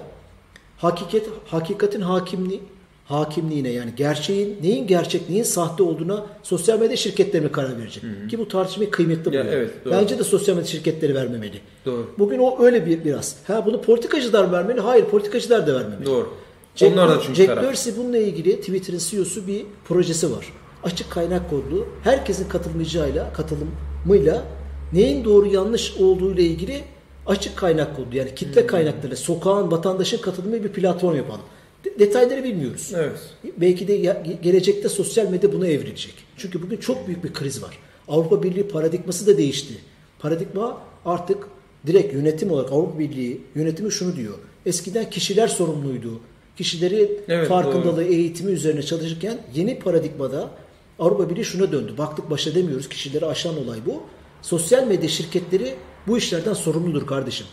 [0.78, 2.60] hakikat hakikatin hakimliği
[3.04, 8.02] hakimliğine yani gerçeğin neyin gerçek neyin sahte olduğuna sosyal medya şirketleri mi karar verecek?
[8.30, 9.50] Ki bu tartışmayı kıymetli Ya, buluyorum.
[9.52, 9.94] evet, doğru.
[9.94, 11.60] Bence de sosyal medya şirketleri vermemeli.
[11.86, 12.10] Doğru.
[12.18, 13.36] Bugün o öyle bir biraz.
[13.46, 14.80] Ha bunu politikacılar vermeli?
[14.80, 16.06] Hayır, politikacılar da vermemeli.
[16.06, 16.30] Doğru.
[16.78, 17.64] Jack, Onlar da çünkü Jack taraf.
[17.64, 20.52] Dorsey bununla ilgili Twitter'ın CEO'su bir projesi var.
[20.84, 21.86] Açık kaynak kodlu.
[22.04, 24.44] Herkesin katılımcıyla, katılımıyla
[24.92, 26.80] neyin doğru yanlış olduğu ile ilgili
[27.26, 28.16] açık kaynak kodlu.
[28.16, 28.66] Yani kitle Hmm.
[28.68, 31.40] kaynaklarıyla sokağın, vatandaşın katılımı bir platform yapalım.
[31.84, 32.92] De- detayları bilmiyoruz.
[32.96, 33.18] Evet.
[33.60, 33.96] Belki de
[34.42, 36.14] gelecekte sosyal medya buna evrilecek.
[36.36, 37.78] Çünkü bugün çok büyük bir kriz var.
[38.08, 39.74] Avrupa Birliği paradigması da değişti.
[40.18, 41.48] Paradigma artık
[41.86, 44.34] direkt yönetim olarak Avrupa Birliği yönetimi şunu diyor.
[44.66, 46.20] Eskiden kişiler sorumluydu.
[46.58, 50.50] Kişileri Evet, farkındalığı, eğitimi üzerine çalışırken yeni paradigmada
[50.98, 51.92] Avrupa Birliği şuna döndü.
[51.98, 52.88] Baktık baş edemiyoruz.
[52.88, 54.02] Kişileri aşan olay bu.
[54.42, 55.74] Sosyal medya şirketleri
[56.06, 57.46] bu işlerden sorumludur kardeşim.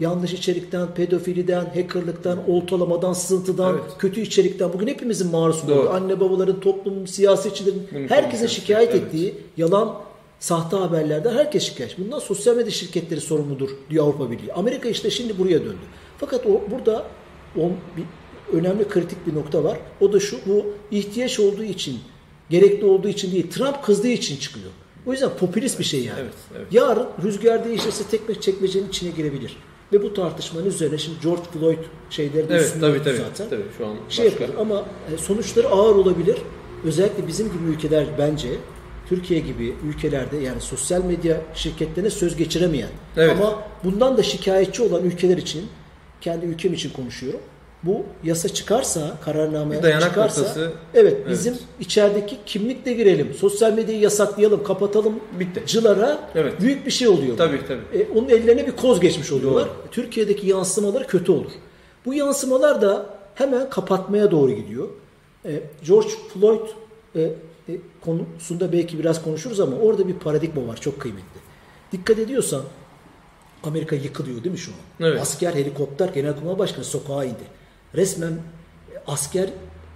[0.00, 3.82] Yanlış içerikten, pedofiliden, hackerlıktan, oltalamadan, sızıntıdan, Evet.
[3.98, 5.80] kötü içerikten bugün hepimizin maruz Doğru.
[5.80, 8.50] olduğu, anne babaların, toplumun, siyasetçilerin, Bunu konuşuyoruz.
[8.52, 9.02] şikayet Evet.
[9.02, 9.94] ettiği yalan,
[10.40, 11.98] sahte haberlerden herkes şikayet.
[11.98, 14.52] Bundan sosyal medya şirketleri sorumludur diyor Avrupa Birliği.
[14.52, 15.84] Amerika işte şimdi buraya döndü.
[16.18, 17.06] Fakat o burada
[17.56, 17.72] on,
[18.52, 19.78] önemli kritik bir nokta var.
[20.00, 21.98] O da şu, bu ihtiyaç olduğu için,
[22.50, 24.70] gerekli olduğu için değil, Trump kızdığı için çıkıyor.
[25.06, 26.20] O yüzden popülist bir şey yani.
[26.20, 26.66] Evet, evet.
[26.70, 29.56] Yarın rüzgar değişirse tekme çekmecenin içine girebilir.
[29.92, 31.78] Ve bu tartışmanın üzerine şimdi George Floyd
[32.10, 33.16] şeyleri de Evet tabii tabii.
[33.16, 34.44] zaten Tabii şu an şey başka.
[34.44, 34.84] yapılır ama
[35.14, 36.36] e, sonuçları ağır olabilir.
[36.84, 38.48] Özellikle bizim gibi ülkeler bence
[39.08, 43.30] Türkiye gibi ülkelerde yani sosyal medya şirketlerine söz geçiremeyen Evet.
[43.40, 45.66] ama bundan da şikayetçi olan ülkeler için
[46.20, 47.40] kendi ülkem için konuşuyorum.
[47.84, 50.72] Bu yasa çıkarsa, kararname Bir dayanak çıkarsa noktası.
[50.94, 53.34] evet bizim içerideki kimlikle girelim.
[53.34, 55.62] Sosyal medyayı yasaklayalım, kapatalım Bitti.
[55.66, 56.60] cılara Evet.
[56.60, 57.32] büyük bir şey oluyor.
[57.32, 57.36] bu.
[57.36, 58.02] Tabii tabii.
[58.02, 59.64] E, onun ellerine bir koz geçmiş oluyorlar.
[59.64, 59.90] Doğru.
[59.90, 61.50] Türkiye'deki yansımaları kötü olur.
[62.06, 64.88] Bu yansımalar da hemen kapatmaya doğru gidiyor.
[65.44, 66.60] E, George Floyd
[67.16, 67.32] e, e,
[68.00, 71.40] konusunda belki biraz konuşuruz ama orada bir paradigma var çok kıymetli.
[71.92, 72.62] Dikkat ediyorsan
[73.64, 75.06] Amerika yıkılıyor değil mi şu an?
[75.08, 75.20] Evet.
[75.20, 77.61] Asker, helikopter, genelkurmay başkanı sokağa indi.
[77.94, 78.32] Resmen
[79.06, 79.50] asker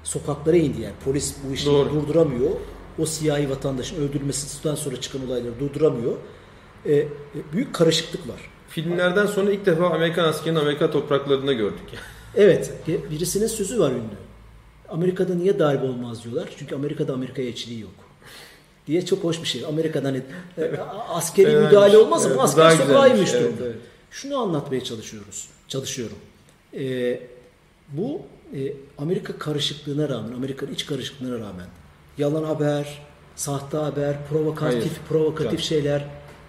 [0.04, 0.94] sokaklara indi yani.
[1.04, 1.90] Polis bu işi Doğru.
[1.90, 2.50] durduramıyor.
[2.98, 6.12] O siyahi vatandaşın öldürülmesinden sonra çıkan olayları durduramıyor.
[6.86, 7.06] E, e,
[7.52, 8.40] büyük karışıklık var.
[8.68, 11.84] Filmlerden sonra ilk defa Amerikan askerini Amerika topraklarında gördük.
[12.36, 14.16] Evet, bir- birisinin sözü var ünlü.
[14.88, 16.48] Amerika'da niye darbe olmaz diyorlar.
[16.56, 17.90] Çünkü Amerika'da Amerika elçiliği yok.
[18.86, 19.64] Diye çok hoş bir şey.
[19.64, 20.22] Amerika'dan hani,
[20.58, 20.76] e,
[21.08, 21.70] askeri Fenaymış.
[21.70, 23.64] müdahale olmaz ama Evet, asker sokağa inmiş Evet, durumda.
[23.66, 23.76] evet.
[24.10, 25.48] Şunu anlatmaya çalışıyoruz.
[25.68, 26.16] Çalışıyorum.
[26.74, 26.82] E,
[27.92, 28.22] bu
[28.54, 31.66] e, Amerika karışıklığına rağmen, Amerika'nın iç karışıklığına rağmen
[32.18, 32.98] yalan haber,
[33.36, 35.62] sahte haber, provokatif, Hayır, provokatif canım.
[35.62, 36.04] şeyler,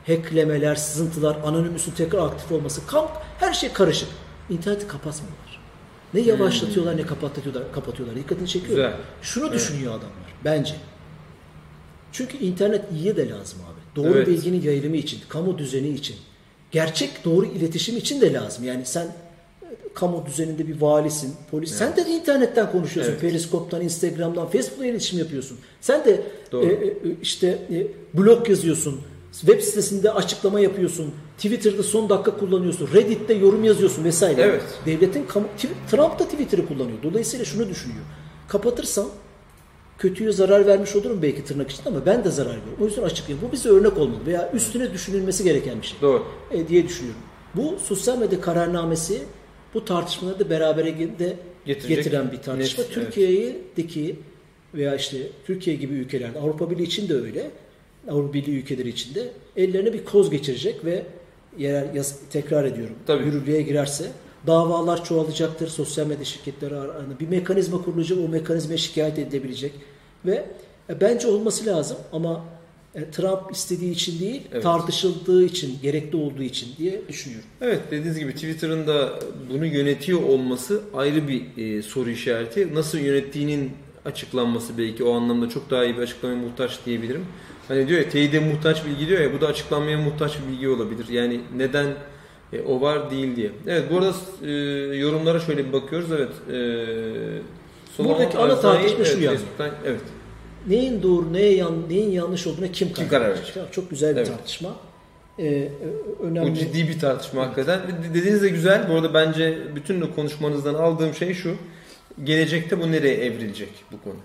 [0.08, 4.10] hacklemeler, sızıntılar, anonimüsün tekrar aktif olması, kamp, her şey karışık.
[4.50, 5.60] İnterneti kapatmıyorlar.
[6.14, 8.16] Ne yavaşlatıyorlar ne kapatıyorlar, kapatıyorlar.
[8.18, 8.70] Dikkatini çekiyor.
[8.70, 8.94] Güzel.
[9.22, 10.76] Şunu düşünüyor adamlar bence.
[12.12, 13.96] Çünkü internet iyiye de lazım abi.
[13.96, 14.28] Doğru Evet.
[14.28, 16.16] bilginin yayılımı için, kamu düzeni için,
[16.72, 18.64] gerçek doğru iletişim için de lazım.
[18.66, 19.16] Yani sen
[20.00, 21.72] kamu düzeninde bir valisin, polis.
[21.72, 23.12] Sen de internetten konuşuyorsun.
[23.12, 23.22] Evet.
[23.22, 25.58] Periskop'tan, Instagram'dan, Facebook'ta iletişim yapıyorsun.
[25.82, 26.66] Sen de Doğru.
[26.66, 27.88] e, e, işte e,
[28.20, 29.02] blog yazıyorsun.
[29.32, 31.14] Web sitesinde açıklama yapıyorsun.
[31.38, 32.90] Twitter'da son dakika kullanıyorsun.
[32.94, 34.42] Reddit'te yorum yazıyorsun vesaire.
[34.42, 34.64] Evet.
[34.86, 35.46] Devletin kamu,
[35.92, 36.98] Trump da Twitter'ı kullanıyor.
[37.04, 38.06] Dolayısıyla şunu düşünüyor.
[38.48, 39.06] Kapatırsam
[39.98, 42.78] kötüye zarar vermiş olurum belki tırnak içinde ama ben de zarar görüyorum.
[42.82, 43.48] O yüzden açıklayayım.
[43.48, 46.24] Bu bize örnek olmalı veya üstüne düşünülmesi gereken bir şey Doğru.
[46.52, 47.22] e, diye düşünüyorum.
[47.56, 49.22] Bu sosyal medya kararnamesi
[49.74, 51.98] bu tartışmaları da beraberinde Getirecek.
[52.04, 52.84] getiren bir tartışma.
[52.84, 53.06] Net, evet.
[53.06, 54.16] Türkiye'deki
[54.74, 57.52] veya işte Türkiye gibi ülkelerde Avrupa Birliği için de öyle.
[58.12, 61.04] Avrupa Birliği ülkeleri için de ellerine bir koz geçirecek ve
[61.58, 62.96] yerel yas- tekrar ediyorum.
[63.08, 63.26] Tabii.
[63.26, 64.06] Yürürlüğe girerse
[64.48, 65.68] davalar çoğalacaktır.
[65.68, 68.18] Sosyal medya şirketleri arasında bir mekanizma kurulacak.
[68.26, 69.72] O mekanizmaya şikayet edilebilecek
[70.26, 70.46] ve
[70.90, 72.46] e, bence olması lazım ama
[73.12, 74.64] Trump istediği için değil, Evet.
[74.64, 77.48] tartışıldığı için, gerekli olduğu için diye düşünüyorum.
[77.62, 79.20] Evet dediğiniz gibi Twitter'ın da
[79.54, 81.42] bunu yönetiyor olması ayrı bir
[81.78, 82.76] e, soru işareti.
[82.76, 83.72] Nasıl yönettiğinin
[84.06, 87.26] açıklanması belki o anlamda çok daha iyi bir açıklamaya muhtaç diyebilirim.
[87.68, 91.06] Hani diyor ya teyide muhtaç bilgi diyor ya bu da açıklanmaya muhtaç bir bilgi olabilir.
[91.10, 91.88] Yani neden
[92.54, 93.52] e, o var değil diye.
[93.68, 94.52] Evet bu arada e,
[94.98, 96.10] yorumlara şöyle bir bakıyoruz.
[96.12, 96.30] Evet.
[98.00, 99.40] E, Buradaki ana tartışma şu yani.
[99.86, 100.02] Evet.
[100.68, 103.56] Neyin doğru, neye yan, neyin yanlış olduğuna kim karar, karar verecek?
[103.72, 104.28] Çok güzel bir Evet.
[104.28, 104.76] tartışma.
[105.40, 105.70] Ee, e,
[106.24, 106.52] önemli.
[106.52, 107.80] Bu ciddi bir tartışma hakikaten.
[107.80, 108.90] De- Dediğiniz de güzel.
[108.90, 111.56] Bu arada bence bütün o konuşmanızdan aldığım şey şu.
[112.24, 114.16] Gelecekte bu nereye evrilecek bu konu?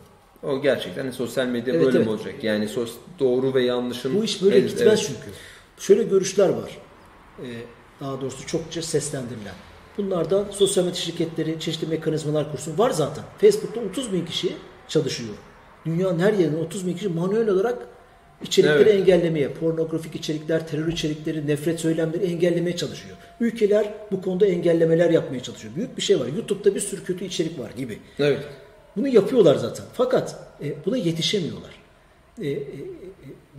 [0.52, 2.06] O gerçekten hani sosyal medya Evet, böyle evet.
[2.06, 2.34] mi olacak?
[2.44, 4.14] Yani sos doğru ve yanlışın...
[4.20, 4.98] Bu iş böyle Evet, gitmez evet.
[5.06, 5.36] çünkü.
[5.78, 6.78] Şöyle görüşler var.
[7.42, 7.46] Ee,
[8.00, 9.54] daha doğrusu çokça seslendirilen.
[9.98, 12.78] Bunlardan sosyal medya şirketleri çeşitli mekanizmalar kursun.
[12.78, 13.24] Var zaten.
[13.38, 14.52] Facebook'ta 30 bin kişi
[14.88, 15.34] çalışıyor.
[15.86, 17.78] Dünyanın her yerinde 30 bin kişi manuel olarak
[18.42, 19.00] içerikleri Evet.
[19.00, 23.16] engellemeye, pornografik içerikler, terör içerikleri, nefret söylemleri engellemeye çalışıyor.
[23.40, 25.74] Ülkeler bu konuda engellemeler yapmaya çalışıyor.
[25.76, 26.26] Büyük bir şey var.
[26.26, 27.98] YouTube'da bir sürü kötü içerik var gibi.
[28.18, 28.44] Evet.
[28.96, 29.86] Bunu yapıyorlar zaten.
[29.92, 31.70] Fakat e, buna yetişemiyorlar.
[32.42, 32.58] E, e, e,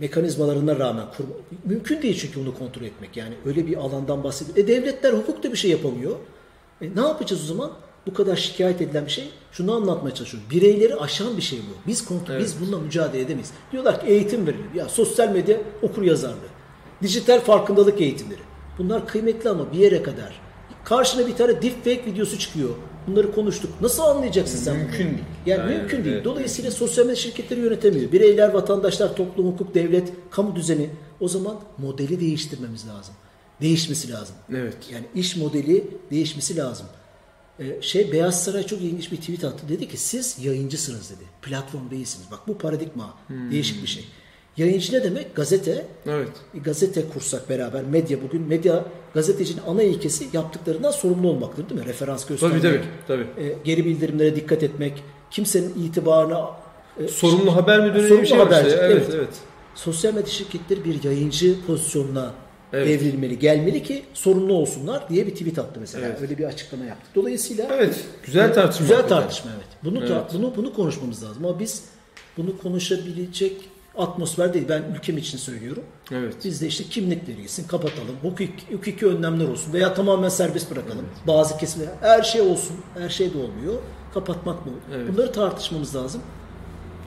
[0.00, 1.34] mekanizmalarına rağmen kurma.
[1.64, 3.16] Mümkün değil çünkü bunu kontrol etmek.
[3.16, 4.56] Yani öyle bir alandan bahsediyor.
[4.56, 6.16] E devletler hukukta bir şey yapamıyor.
[6.82, 7.72] E, ne yapacağız o zaman?
[8.06, 10.50] Bu kadar şikayet edilen bir şey şunu anlatmaya çalışıyorum.
[10.50, 11.86] Bireyleri aşan bir şey bu.
[11.88, 12.40] Biz kont- Evet.
[12.42, 13.50] biz bununla mücadele edemeyiz.
[13.72, 14.64] Diyorlar ki eğitim verilir.
[14.74, 16.36] Ya sosyal medya okur yazarlığı.
[17.02, 18.40] Dijital farkındalık eğitimleri.
[18.78, 20.40] Bunlar kıymetli ama bir yere kadar.
[20.84, 22.68] Karşına bir tane deepfake videosu çıkıyor.
[23.06, 23.70] Bunları konuştuk.
[23.80, 25.10] Nasıl anlayacaksın sen Mümkün bunu?
[25.14, 25.24] değil.
[25.46, 26.14] Yani Aynen, mümkün değil.
[26.14, 26.24] evet.
[26.24, 28.12] Dolayısıyla sosyal medya şirketleri yönetemiyor.
[28.12, 30.90] Bireyler, vatandaşlar, toplum, hukuk, devlet, kamu düzeni.
[31.20, 33.14] O zaman modeli değiştirmemiz lazım.
[33.60, 34.34] Değişmesi lazım.
[34.54, 34.76] Evet.
[34.92, 36.86] Yani iş modeli değişmesi lazım.
[37.60, 39.68] Ee, şey Beyaz Saray çok ilginç bir tweet attı.
[39.68, 41.24] Dedi ki siz yayıncısınız dedi.
[41.42, 42.30] Platform değilsiniz.
[42.30, 43.14] Bak bu paradigma.
[43.26, 43.50] Hmm.
[43.50, 44.04] Değişik bir şey.
[44.56, 45.36] Yayıncı ne demek?
[45.36, 45.86] Gazete.
[46.06, 46.28] Evet.
[46.54, 51.86] Bir gazete kursak beraber medya bugün medya gazetecinin ana ilkesi yaptıklarından sorumlu olmaktır değil mi?
[51.86, 52.62] Referans göstermek.
[52.62, 53.26] Tabii tabii.
[53.36, 53.46] tabii.
[53.46, 56.50] e, geri bildirimlere dikkat etmek, kimsenin itibarına
[57.00, 58.80] e, Sorumlu haber müdürü diye Sorumlu bir şey haberci, işte.
[58.80, 59.14] Evet, evet.
[59.14, 59.34] evet.
[59.74, 62.32] sosyal medya şirketleri bir yayıncı pozisyonuna
[62.72, 62.88] Evet.
[62.88, 66.06] evrilmeli, gelmeli ki sorumlu olsunlar diye bir tweet attı mesela.
[66.06, 66.22] Evet.
[66.22, 67.06] Öyle bir açıklama yaptı.
[67.14, 68.04] Dolayısıyla Evet.
[68.26, 68.84] Güzel tartışma.
[68.84, 69.22] Güzel hakikaten.
[69.22, 69.66] tartışma evet.
[69.84, 70.30] Bunu ta- Evet.
[70.34, 71.84] bunu bunu konuşmamız lazım ama biz
[72.36, 73.52] bunu konuşabilecek
[73.98, 74.64] atmosfer değil.
[74.68, 75.82] Ben ülkem için söylüyorum.
[76.12, 76.34] Evet.
[76.44, 78.16] Biz de işte kimlik verilsin, kapatalım.
[78.22, 81.04] Hukuki, hukuki önlemler olsun veya tamamen serbest bırakalım.
[81.26, 83.74] Bazı kesimler her şey olsun, her şey de olmuyor.
[84.14, 84.72] Kapatmak mı?
[84.94, 85.08] Evet.
[85.12, 86.20] Bunları tartışmamız lazım.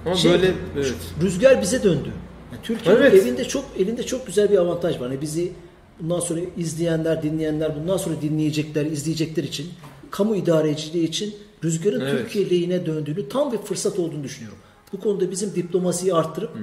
[0.06, 0.94] Ama Şey, böyle evet.
[1.22, 2.12] Rüzgar bize döndü.
[2.52, 3.14] Yani Türkiye'nin Evet.
[3.14, 5.10] elinde çok elinde çok güzel bir avantaj var.
[5.10, 5.52] Yani bizi
[6.00, 9.68] bundan sonra izleyenler, dinleyenler, bundan sonra dinleyecekler, izleyecekler için
[10.12, 12.12] kamu idareciliği için rüzgarın Evet.
[12.12, 14.58] Türkiye lehine döndüğünü tam bir fırsat olduğunu düşünüyorum.
[14.94, 16.62] Bu konuda bizim diplomasiyi arttırıp Hmm.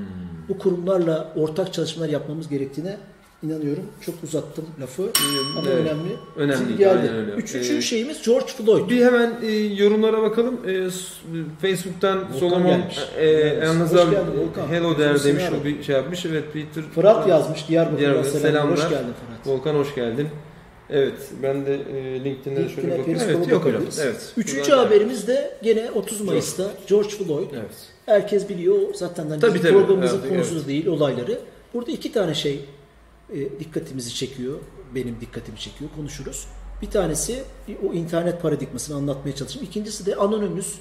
[0.48, 2.96] bu kurumlarla ortak çalışmalar yapmamız gerektiğine
[3.44, 3.82] inanıyorum.
[4.00, 5.02] Çok uzattım lafı
[5.58, 5.80] ama Evet.
[5.86, 6.10] önemli.
[6.36, 6.98] Önemli, Şimdi geldi.
[6.98, 7.30] aynen öyle.
[7.32, 8.90] Üçüncü Ee, şeyimiz George Floyd.
[8.90, 10.60] Bir hemen e, yorumlara bakalım.
[10.66, 10.88] E,
[11.62, 12.98] Facebook'tan Volkan Solomon gelmiş.
[13.18, 13.26] e.
[13.64, 14.16] Yalnız abi
[14.70, 16.26] hello der demiş o bir şey yapmış.
[16.26, 18.78] Evet Peter Fırat yazmış Diyarbakır'dan Diyarbakır, selamlar.
[18.78, 19.46] Hoş geldin Fırat.
[19.56, 20.28] Volkan hoş geldin.
[20.90, 23.22] Evet ben de e, LinkedIn'de de şöyle bakıyorum.
[23.28, 23.82] Evet yok hocam.
[24.02, 24.32] Evet.
[24.36, 27.50] Üçüncü Buradan- haberimiz de gene 30 Mayıs'ta George Floyd.
[27.52, 27.74] Evet.
[28.06, 29.72] Herkes biliyor zaten hani Tabii, tabii.
[29.72, 30.68] programımızın Evet, konusu evet.
[30.68, 31.38] değil olayları.
[31.74, 32.60] Burada iki tane şey
[33.34, 34.58] e, dikkatimizi çekiyor.
[34.94, 35.90] Benim dikkatimi çekiyor.
[35.96, 36.46] Konuşuruz.
[36.82, 37.42] Bir tanesi
[37.88, 39.62] o internet paradigmasını anlatmaya çalıştım.
[39.64, 40.74] İkincisi de Anonymous.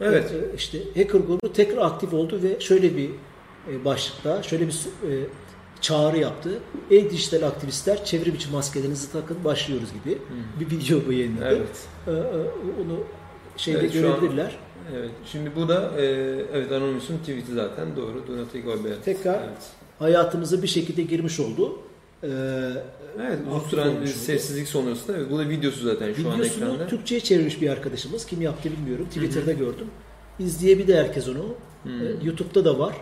[0.00, 0.32] Evet.
[0.32, 3.10] E, işte hacker grubu tekrar aktif oldu ve şöyle bir
[3.70, 4.72] e, başlıkta şöyle bir
[5.10, 5.26] e,
[5.80, 6.58] çağrı yaptı.
[6.90, 10.18] Ey dijital aktivistler çevrim içi maskelerinizi takın başlıyoruz gibi
[10.60, 11.44] bir video bu yayınladı.
[11.46, 11.86] Evet.
[12.06, 12.14] E, e,
[12.82, 12.98] onu
[13.56, 14.58] şeyde Evet, şu an- görebilirler.
[14.96, 15.10] Evet.
[15.32, 16.04] Şimdi bu da e,
[16.52, 18.26] evet Anonymous'un tweet'i zaten doğru.
[18.28, 19.04] Do not take away bad.
[19.04, 19.70] Tekrar Evet.
[20.02, 21.78] Hayatımıza bir şekilde girmiş oldu.
[22.22, 22.28] Ee,
[23.20, 26.86] Evet, uzun süren sessizlik sonrasında evet, bu da videosu zaten şu an videosunu ekranda.
[26.86, 28.26] Türkçe'ye çevirmiş bir arkadaşımız.
[28.26, 29.06] Kim yaptı bilmiyorum.
[29.06, 29.86] Twitter'da gördüm.
[30.38, 31.54] İzleyebilir herkes onu.
[31.82, 32.06] Hmm.
[32.06, 32.96] Ee, YouTube'da da var.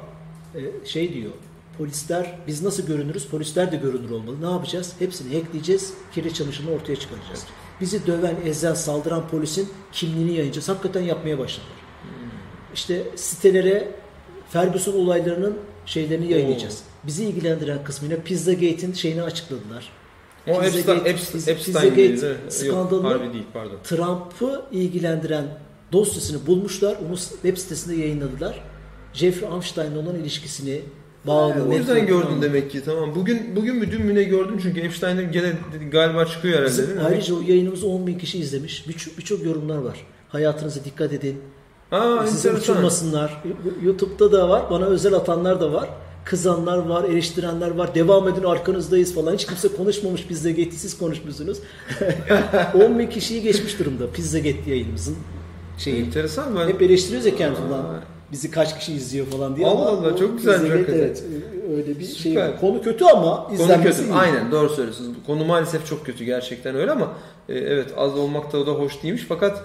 [0.55, 1.33] Ee, şey diyor.
[1.79, 3.27] Polisler, biz nasıl görünürüz?
[3.27, 4.37] Polisler de görünür olmalı.
[4.41, 4.93] Ne yapacağız?
[4.99, 5.95] Hepsini hackleyeceğiz.
[6.15, 7.47] Kirli çamaşırını ortaya çıkaracağız.
[7.81, 10.69] Bizi döven, ezen, saldıran polisin kimliğini yayınlayacağız.
[10.69, 11.77] Hakikaten yapmaya başladılar.
[12.75, 13.89] İşte sitelere
[14.51, 16.83] Ferguson olaylarının şeylerini yayınlayacağız.
[17.07, 19.89] Bizi ilgilendiren kısmıyla Pizzagate'in şeyini açıkladılar.
[20.49, 23.77] O Pizzagate- Epstein, Epstein, Pizza- Epstein Pizzagate skandalını- Harbi değil pardon.
[23.85, 25.45] Trump'ı ilgilendiren
[25.93, 26.97] dosyasını bulmuşlar.
[27.09, 28.65] Onu web sitesinde yayınladılar.
[29.13, 30.81] Jeffrey Epstein'le olan ilişkisini
[31.27, 31.55] bağlı.
[31.69, 32.43] o yüzden gördün anlattı.
[32.43, 33.15] demek ki tamam.
[33.15, 35.53] Bugün bugün mü dün mü ne gördüm çünkü Epstein'in gene
[35.93, 37.05] galiba çıkıyor herhalde Bizim değil mi?
[37.07, 38.89] ayrıca o yayınımızı 10 bin kişi izlemiş.
[38.89, 40.07] Birçok birçok yorumlar var.
[40.29, 41.41] Hayatınıza dikkat edin.
[41.93, 42.55] Aa, enteresan.
[42.57, 43.43] uçurmasınlar.
[43.83, 44.63] YouTube'da da var.
[44.71, 45.89] Bana özel atanlar da var.
[46.25, 47.95] Kızanlar var, eleştirenler var.
[47.95, 49.35] Devam edin arkanızdayız falan.
[49.35, 50.71] Hiç kimse konuşmamış Pizzagate.
[50.71, 51.59] Siz konuşmuşsunuz.
[52.75, 55.17] 10 bin kişiyi geçmiş durumda Pizzagate yayınımızın
[55.79, 56.05] şeyi.
[56.05, 56.69] Enteresan ben.
[56.69, 57.73] Hep eleştiriyoruz ya kendimden.
[57.79, 58.03] Aa.
[58.33, 59.67] Bizi kaç kişi izliyor falan diye.
[59.67, 60.99] Allah Allah, çok güzelmiş Pizzagate, hakikaten.
[61.01, 61.23] Evet,
[61.77, 62.49] öyle bir şey Süper.
[62.49, 62.61] var.
[62.61, 64.11] Konu kötü ama Konu izlenmesi kötü.
[64.11, 64.15] iyi.
[64.15, 65.17] Aynen doğru söylüyorsunuz.
[65.27, 67.13] Konu maalesef çok kötü gerçekten öyle ama
[67.49, 69.63] e, evet az olmak da o da hoş değilmiş fakat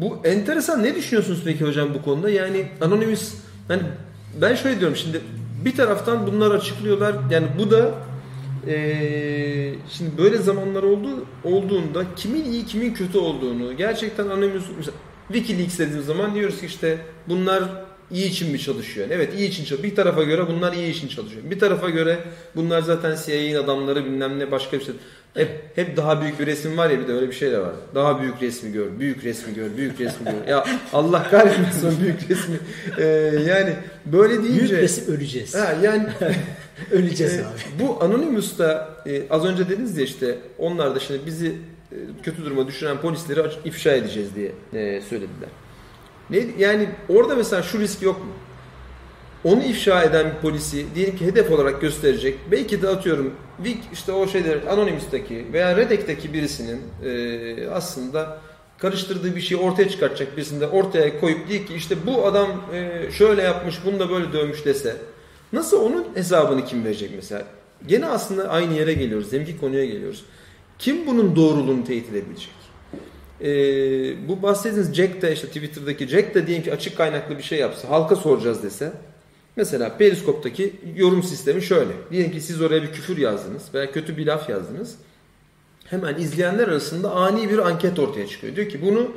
[0.00, 0.82] bu enteresan.
[0.82, 2.30] Ne düşünüyorsunuz peki hocam bu konuda?
[2.30, 3.34] Yani Anonymous
[3.68, 3.82] hani
[4.40, 5.20] ben şöyle diyorum şimdi
[5.64, 7.14] bir taraftan bunlar açıklıyorlar.
[7.30, 7.94] Yani bu da
[8.66, 11.08] e, şimdi böyle zamanlar oldu
[11.44, 14.26] olduğunda kimin iyi kimin kötü olduğunu gerçekten
[14.76, 14.96] mesela
[15.32, 17.64] WikiLeaks dediğimiz zaman diyoruz ki işte bunlar
[18.10, 19.08] iyi için mi çalışıyor?
[19.10, 19.82] Evet iyi için çalışıyor.
[19.90, 21.42] Bir tarafa göre bunlar iyi için çalışıyor.
[21.50, 22.18] Bir tarafa göre
[22.56, 24.94] bunlar zaten CIA'nin adamları bilmem ne başka bir şey.
[25.38, 27.72] Hep, hep daha büyük bir resim var ya bir de öyle bir şey de var.
[27.94, 30.52] Daha büyük resmi gör, büyük resmi gör, büyük resmi gör.
[30.52, 32.56] Ya Allah kahretmesin büyük resmi.
[32.98, 33.04] Ee,
[33.48, 34.60] yani böyle deyince...
[34.60, 35.54] Büyük resim öleceğiz.
[35.54, 36.06] Ha, yani
[36.90, 37.82] öleceğiz e, abi.
[37.84, 41.46] bu Anonymous'ta e, az önce dediniz ya işte onlar da şimdi bizi
[41.92, 45.48] e, kötü duruma düşüren polisleri ifşa edeceğiz diye e, söylediler.
[46.30, 48.32] Ne, yani orada mesela şu risk yok mu?
[49.48, 52.38] Onu ifşa eden bir polisi diyelim ki hedef olarak gösterecek.
[52.50, 53.34] Belki de atıyorum
[53.64, 58.38] Wik işte o şeyler Anonymous'taki veya Redek'teki birisinin e, aslında
[58.78, 63.42] karıştırdığı bir şeyi ortaya çıkartacak birisinde ortaya koyup diye ki işte bu adam e, şöyle
[63.42, 64.96] yapmış bunu da böyle dövmüş dese
[65.52, 67.44] nasıl onun hesabını kim verecek mesela?
[67.86, 69.32] Gene aslında aynı yere geliyoruz.
[69.32, 70.24] Deminki konuya geliyoruz.
[70.78, 72.50] Kim bunun doğruluğunu teyit edebilecek?
[73.40, 77.58] Ee, bu bahsettiğiniz Jack de işte Twitter'daki Jack de diyelim ki açık kaynaklı bir şey
[77.58, 78.92] yapsa halka soracağız dese
[79.58, 81.92] mesela Periskop'taki yorum sistemi şöyle.
[82.10, 84.94] Diyelim ki siz oraya bir küfür yazdınız veya kötü bir laf yazdınız.
[85.84, 88.56] Hemen izleyenler arasında ani bir anket ortaya çıkıyor.
[88.56, 89.12] Diyor ki bunu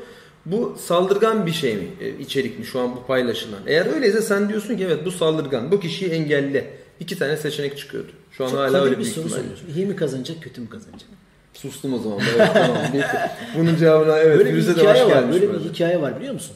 [0.45, 1.87] bu saldırgan bir şey mi?
[2.01, 3.59] E, içerik mi şu an bu paylaşılan?
[3.67, 5.71] Eğer öyleyse sen diyorsun ki evet bu saldırgan.
[5.71, 6.73] Bu kişiyi engelle.
[6.99, 8.11] İki tane seçenek çıkıyordu.
[8.31, 9.67] Şu an Çok hala öyle bir bir soru soruyorsun.
[9.75, 11.09] İyi mi kazanacak, kötü mü kazanacak?
[11.53, 12.19] Sustum o zaman.
[12.35, 12.77] Evet, tamam.
[13.57, 14.37] Bunun cevabına evet.
[14.37, 15.31] böyle bir de hikaye hoş var.
[15.31, 16.55] Böyle bir hikaye var biliyor musun?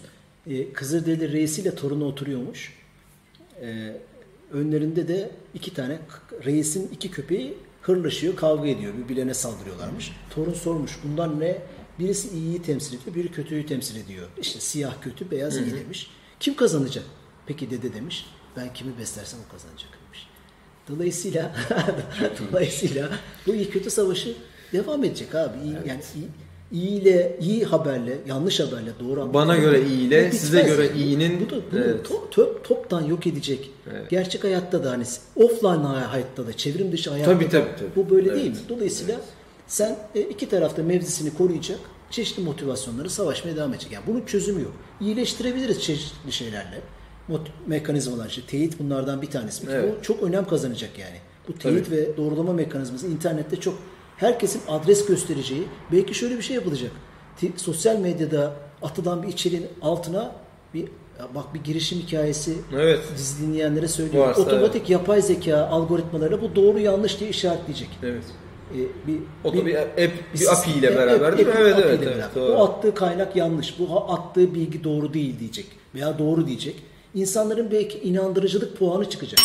[0.49, 2.73] Ee, Kızılderili reisiyle torunu oturuyormuş.
[3.61, 4.01] Ee,
[4.51, 5.99] önlerinde de iki tane
[6.45, 8.93] reisin iki köpeği hırlaşıyor, kavga ediyor.
[8.97, 10.11] Birbirlerine saldırıyorlarmış.
[10.29, 11.61] Torun sormuş bundan ne?
[11.99, 14.27] Birisi iyiyi temsil ediyor, biri kötüyü temsil ediyor.
[14.41, 16.07] İşte siyah kötü, beyaz iyi demiş.
[16.39, 17.03] Kim kazanacak?
[17.45, 18.25] Peki dede demiş.
[18.57, 20.27] Ben kimi beslersem o kazanacak demiş.
[20.89, 21.55] Dolayısıyla
[22.51, 23.09] dolayısıyla
[23.47, 24.35] bu iyi kötü savaşı
[24.73, 25.57] devam edecek abi.
[25.63, 26.27] İyi, Yani iyi,
[26.75, 29.33] iyi ile iyi haberle, yanlış haberle, doğru haberle.
[29.33, 32.05] Bana göre iyi ile, size göre iyinin- bu da bunu Evet.
[32.09, 33.69] top- top- toptan yok edecek.
[33.91, 34.09] Evet.
[34.09, 35.03] Gerçek hayatta da hani
[35.35, 37.89] offline hayatta da çevrim dışı hayatta Tabii, da tabii, tabii.
[37.95, 38.37] bu böyle Evet.
[38.39, 38.57] değil mi?
[38.69, 39.15] Dolayısıyla
[39.67, 41.79] sen e, iki tarafta mevzisini koruyacak
[42.11, 43.91] çeşitli motivasyonları savaşmaya devam edecek.
[43.91, 44.73] Yani bunun çözümü yok.
[45.01, 46.81] İyileştirebiliriz çeşitli şeylerle.
[47.29, 49.63] Mot- mekanizmalar işte teyit bunlardan bir tanesi.
[49.71, 49.95] Evet.
[49.99, 51.17] Bu çok önem kazanacak yani.
[51.47, 53.73] Bu teyit ve doğrulama mekanizması internette çok
[54.17, 56.91] herkesin adres göstereceği belki şöyle bir şey yapılacak.
[57.55, 60.31] Sosyal medyada atılan bir içeriğin altına
[60.73, 60.85] bir
[61.35, 62.99] bak bir girişim hikayesi Evet.
[63.17, 64.29] dizi dinleyenlere söylüyorum.
[64.29, 67.89] Varsa, Otomatik yapay zeka algoritmalarıyla bu doğru yanlış diye işaretleyecek.
[68.03, 68.23] Evet.
[68.73, 69.97] Ee, bir, O da bir app,
[70.39, 71.53] bir API ile beraber app- değil mi?
[71.53, 72.23] app- Evet, evet, evet.
[72.35, 72.53] Doğru.
[72.57, 73.79] Bu attığı kaynak yanlış.
[73.79, 75.65] Bu attığı bilgi doğru değil diyecek.
[75.95, 76.75] Veya doğru diyecek.
[77.13, 79.39] İnsanların belki inandırıcılık puanı çıkacak.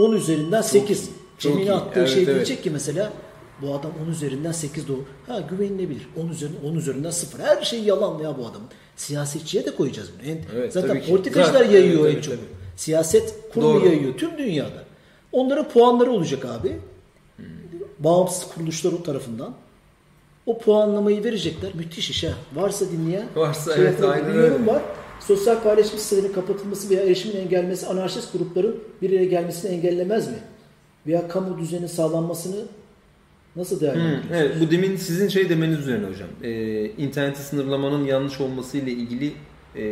[0.00, 1.00] 10 üzerinden 8.
[1.00, 1.72] iyi, çok Cemil'in iyi.
[1.72, 2.34] attığı Evet, şey evet.
[2.34, 3.12] diyecek ki mesela
[3.62, 5.04] bu adam 10 üzerinden 8 doğru.
[5.26, 6.08] Ha güvenilebilir.
[6.24, 7.38] 10 üzerinden 10 üzerinden 0.
[7.38, 8.68] Her şey yalan ya bu adamın.
[8.96, 10.30] Siyasetçiye de koyacağız bunu.
[10.30, 12.34] En- Evet, Zaten tabii politikacılar Zaten, yayıyor evet, en çok.
[12.34, 12.46] tabii.
[12.76, 13.86] Siyaset kurumu Doğru.
[13.86, 14.84] yayıyor tüm dünyada.
[15.32, 16.76] Onların puanları olacak abi.
[17.98, 19.54] Bağımsız kuruluşlar tarafından.
[20.46, 21.74] O puanlamayı verecekler.
[21.74, 22.32] Müthiş iş ha.
[22.54, 23.26] Varsa dinleyen.
[23.36, 24.66] Varsa şey evet, aynen öyle.
[24.66, 24.82] var.
[25.20, 30.38] Sosyal paylaşım sitelerinin kapatılması veya erişimin engellemesi anarşist grupların bir araya gelmesini engellemez mi?
[31.06, 32.56] Veya kamu düzeni sağlanmasını
[33.56, 34.30] nasıl değerlendiriyorsunuz?
[34.34, 36.28] evet, bu demin sizin şey demeniz üzerine hocam.
[36.42, 39.32] Ee, interneti sınırlamanın yanlış olması ile ilgili
[39.76, 39.82] ee,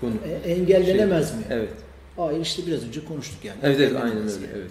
[0.00, 0.12] konu.
[0.44, 1.44] E, engellenemez Şey, mi?
[1.50, 1.70] Evet.
[2.16, 3.58] Hayır işte biraz önce konuştuk yani.
[3.62, 4.30] Evet, evet aynen öyle.
[4.32, 4.46] yani.
[4.56, 4.70] Evet.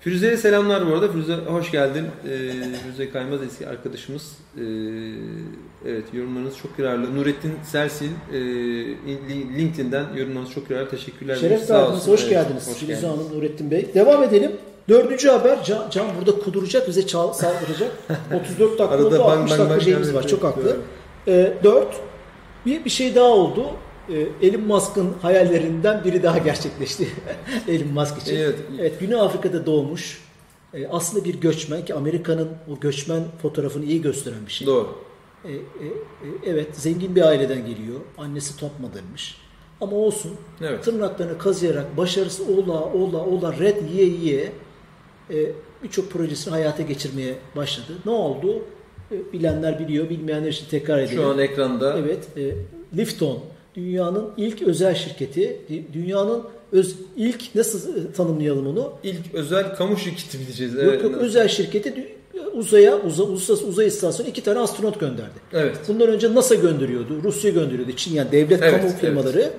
[0.00, 1.12] Firuze'ye selamlar bu arada.
[1.12, 2.04] Firuze hoş geldin.
[2.24, 2.52] Ee,
[2.84, 4.32] Firuze Kaymaz eski arkadaşımız.
[4.56, 4.60] Ee,
[5.86, 7.16] evet yorumlarınız çok yararlı.
[7.16, 8.38] Nurettin Sersil e,
[9.58, 10.90] LinkedIn'den yorumlarınız çok yararlı.
[10.90, 11.36] Teşekkürler.
[11.36, 12.08] Şeref Sağ verdiniz.
[12.08, 12.68] Hoş geldiniz.
[12.68, 13.02] hoş geldiniz.
[13.02, 13.88] Hanım, Nurettin Bey.
[13.94, 14.52] Devam edelim.
[14.88, 15.64] Dördüncü haber.
[15.64, 17.92] Can, Can burada kuduracak, bize çal, saldıracak.
[18.42, 20.26] 34 dakika oldu, bang 60 bang dakika bang şeyimiz var.
[20.26, 20.76] Çok haklı.
[21.28, 21.96] Ee, dört.
[22.66, 23.66] Bir, bir şey daha oldu.
[24.08, 27.08] Ee, Elon Musk'ın hayallerinden biri daha gerçekleşti.
[27.68, 28.36] Elon Musk için.
[28.36, 28.58] Evet.
[28.80, 30.22] Evet, Güney Afrika'da doğmuş.
[30.74, 34.66] Ee, aslında bir göçmen ki Amerika'nın o göçmen fotoğrafını iyi gösteren bir şey.
[34.66, 34.88] Doğru.
[35.44, 35.60] E, e, e,
[36.46, 38.00] evet zengin bir aileden geliyor.
[38.18, 39.36] Annesi top modelmiş.
[39.80, 40.32] Ama olsun.
[40.62, 40.84] Evet.
[40.84, 44.52] Tırnaklarını kazıyarak başarısı ola ola ola red yiye yiye e,
[45.82, 47.92] birçok projesini hayata geçirmeye başladı.
[48.04, 48.62] Ne oldu?
[49.12, 51.16] E, bilenler biliyor, bilmeyenler için tekrar edelim.
[51.22, 52.54] Şu an ekranda Evet, e,
[52.96, 53.38] Lifton
[53.74, 58.92] dünyanın ilk özel şirketi, dü- dünyanın öz, ilk nasıl e, tanımlayalım onu?
[59.02, 60.74] ilk özel kamu şirketi diyeceğiz?
[60.74, 61.02] Yok Evet.
[61.04, 62.14] yok özel şirketi
[62.54, 65.30] uzaya, uza, uluslararası uzay istasyonu iki tane astronot gönderdi.
[65.52, 65.76] Evet.
[65.88, 69.38] Bundan önce NASA gönderiyordu, Rusya gönderiyordu, Çin yani devlet Evet, kamu evet, firmaları.
[69.40, 69.52] evet.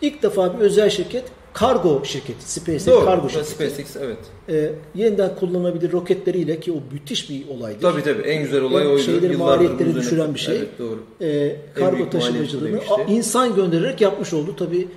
[0.00, 3.04] İlk defa bir özel şirket, kargo şirketi, SpaceX Doğru.
[3.04, 3.50] kargo şirketi.
[3.50, 4.18] SpaceX evet.
[4.48, 7.78] e, yeniden kullanılabilir roketleriyle ki o müthiş bir olaydı.
[7.82, 9.02] Tabii tabii en güzel olay En oydu.
[9.02, 10.56] şeyleri, maliyetleri düşüren bir şey.
[10.56, 11.04] Evet doğru.
[11.20, 14.54] E, kargo taşımacılığını a- insan göndererek yapmış oldu.
[14.58, 14.88] Tabii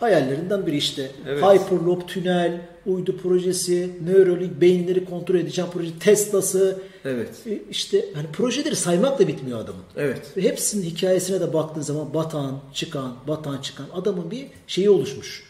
[0.00, 1.10] hayallerinden biri işte.
[1.28, 1.42] Evet.
[1.42, 6.78] Hyperloop, tünel, uydu projesi, Neuralink, beyinleri kontrol edeceğim proje, Tesla'sı.
[7.04, 7.28] Evet.
[7.70, 9.82] İşte hani projeleri saymak da bitmiyor adamın.
[9.96, 10.22] Evet.
[10.36, 15.42] Ve hepsinin hikayesine de baktığın zaman batan, çıkan, batan, çıkan adamın bir şeyi oluşmuş.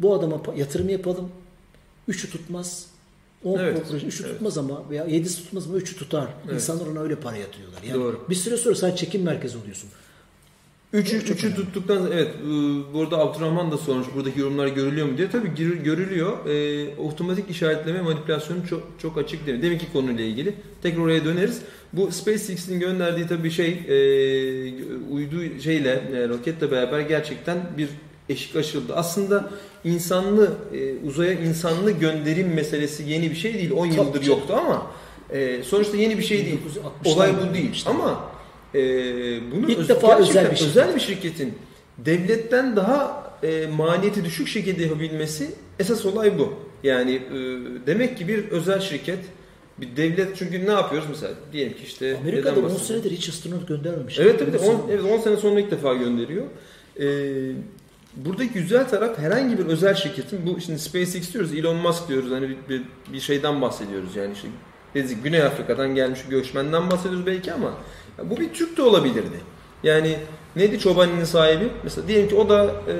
[0.00, 1.28] Bu adama yatırım yapalım.
[2.08, 2.86] Üçü tutmaz.
[3.44, 4.32] 10 Evet, proje üçü evet.
[4.32, 6.28] tutmaz ama veya yedisi tutmaz ama üçü tutar.
[6.44, 6.54] Evet.
[6.54, 7.82] İnsanlar ona öyle para yatırıyorlar.
[7.82, 8.20] Yani Doğru.
[8.30, 9.90] bir süre sonra sen çekim merkezi oluyorsun.
[10.92, 11.56] Üçü, üçü önemli.
[11.56, 12.48] tuttuktan evet e,
[12.94, 15.30] burada Abdurrahman da sormuş buradaki yorumlar görülüyor mu diye.
[15.30, 16.46] Tabii görülüyor.
[16.46, 19.62] E, otomatik işaretleme manipülasyonu çok çok açık değil.
[19.62, 20.54] Deminki konuyla ilgili.
[20.82, 21.60] Tekrar oraya döneriz.
[21.92, 23.94] Bu SpaceX'in gönderdiği tabii şey e,
[25.12, 27.88] uydu şeyle e, roketle beraber gerçekten bir
[28.30, 28.94] eşik aşıldı.
[28.94, 29.50] Aslında
[29.84, 33.70] insanlı e, uzaya insanlı gönderim meselesi yeni bir şey değil.
[33.70, 34.38] 10 Tabii yıldır canım.
[34.38, 34.86] yoktu ama
[35.30, 36.58] e, sonuçta yeni bir şey değil.
[37.04, 37.70] 1960'lar Olay bu değil.
[37.72, 37.90] işte.
[37.90, 38.24] Ama
[38.74, 38.78] e,
[39.52, 40.68] bunu İlk öz- defa özel bir şirket.
[40.68, 41.54] özel bir şirketin
[41.98, 46.52] devletten daha e, maliyeti düşük şekilde yapabilmesi esas olay bu.
[46.82, 47.36] Yani e,
[47.86, 49.18] demek ki bir özel şirket
[49.78, 53.02] bir devlet çünkü ne yapıyoruz mesela diyelim ki işte Amerika'da neden 10 bahsediyorum?
[53.02, 54.18] senedir hiç astronot göndermemiş.
[54.18, 56.44] Evet tabii de 10 On evet 10 sene sonra ilk defa gönderiyor.
[57.00, 57.04] Ee,
[58.16, 62.30] buradaki güzel taraf herhangi bir özel şirketin bu şimdi SpaceX diyoruz, Elon Musk diyoruz.
[62.30, 62.82] Hani bir, bir,
[63.12, 64.48] bir şeyden bahsediyoruz yani işte
[64.94, 67.74] dedik Güney Afrika'dan gelmiş bir göçmenden bahsediyoruz belki ama
[68.24, 69.40] bu bir Türk de olabilirdi.
[69.82, 70.18] Yani
[70.56, 71.68] neydi Çobani'nin sahibi?
[71.84, 72.94] Mesela diyelim ki o da e,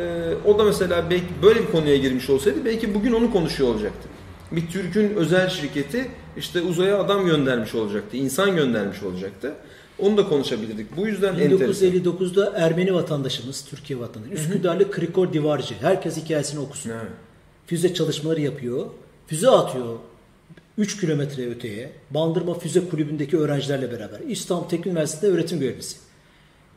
[0.45, 4.09] o da mesela belki böyle bir konuya girmiş olsaydı belki bugün onu konuşuyor olacaktı.
[4.53, 9.55] Bir Türk'ün özel şirketi işte uzaya adam göndermiş olacaktı, insan göndermiş olacaktı.
[10.03, 10.97] Onu da konuşabilirdik.
[10.97, 11.89] Bu yüzden enteresan.
[11.89, 15.75] 1959'da Ermeni vatandaşımız, Türkiye vatandaşı, Üsküdar'lı Krikor Divarcı.
[15.81, 16.91] Herkes hikayesini okusun.
[16.91, 17.11] Evet.
[17.67, 18.87] Füze çalışmaları yapıyor.
[19.27, 19.97] Füze atıyor
[20.79, 21.93] 3 kilometre öteye.
[22.11, 24.21] Bandırma Füze Kulübü'ndeki öğrencilerle beraber.
[24.21, 25.97] İstanbul Teknik Üniversitesi'nde öğretim görevlisi.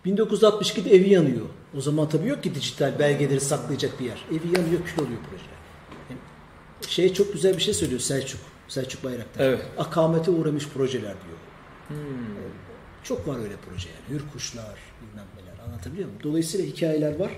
[0.05, 1.45] 1962'de evi yanıyor.
[1.77, 4.25] O zaman tabii yok ki dijital belgeleri saklayacak bir yer.
[4.29, 5.43] Evi yanıyor, kül oluyor proje.
[6.09, 6.19] Yani
[6.87, 8.39] şey çok güzel bir şey söylüyor Selçuk.
[8.67, 9.45] Selçuk Bayraktar.
[9.45, 9.61] Evet.
[9.77, 11.37] Akamete uğramış projeler diyor.
[11.87, 11.97] Hmm.
[13.03, 14.19] Çok var öyle proje yani.
[14.19, 15.65] Hür kuşlar, bilmem neler.
[15.67, 16.19] Anlatabiliyor muyum?
[16.23, 17.29] Dolayısıyla hikayeler var.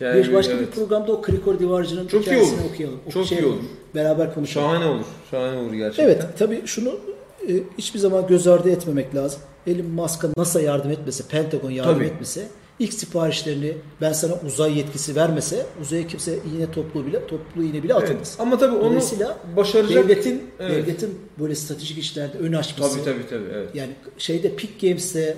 [0.00, 0.74] Hikaye- bir başka bir evet.
[0.74, 2.70] programda o Krikor Divarcı'nın Çok iyi hikayesini olur.
[2.74, 3.00] okuyalım.
[3.12, 3.62] Çok Şey iyi olur.
[3.94, 4.66] Beraber konuşalım.
[4.70, 5.04] Şahane olur.
[5.30, 6.04] Şahane olur gerçekten.
[6.04, 7.00] Evet tabii şunu
[7.48, 9.40] e, hiçbir zaman göz ardı etmemek lazım.
[9.66, 12.04] Elon Musk'a NASA yardım etmese, Pentagon yardım Tabii.
[12.04, 12.48] etmese,
[12.78, 17.92] ilk siparişlerini ben sana uzay yetkisi vermese uzaya kimse iğne toplu bile toplu iğne bile
[17.98, 18.02] Evet.
[18.04, 18.36] atamaz.
[18.38, 20.04] Ama tabii onu Dolayısıyla başaracak.
[20.04, 20.72] devletin Evet.
[20.86, 22.94] devletin böyle stratejik işlerde ön açması.
[22.94, 23.48] Tabii tabii tabii.
[23.54, 23.68] Evet.
[23.74, 25.36] Yani şeyde Peak Games'te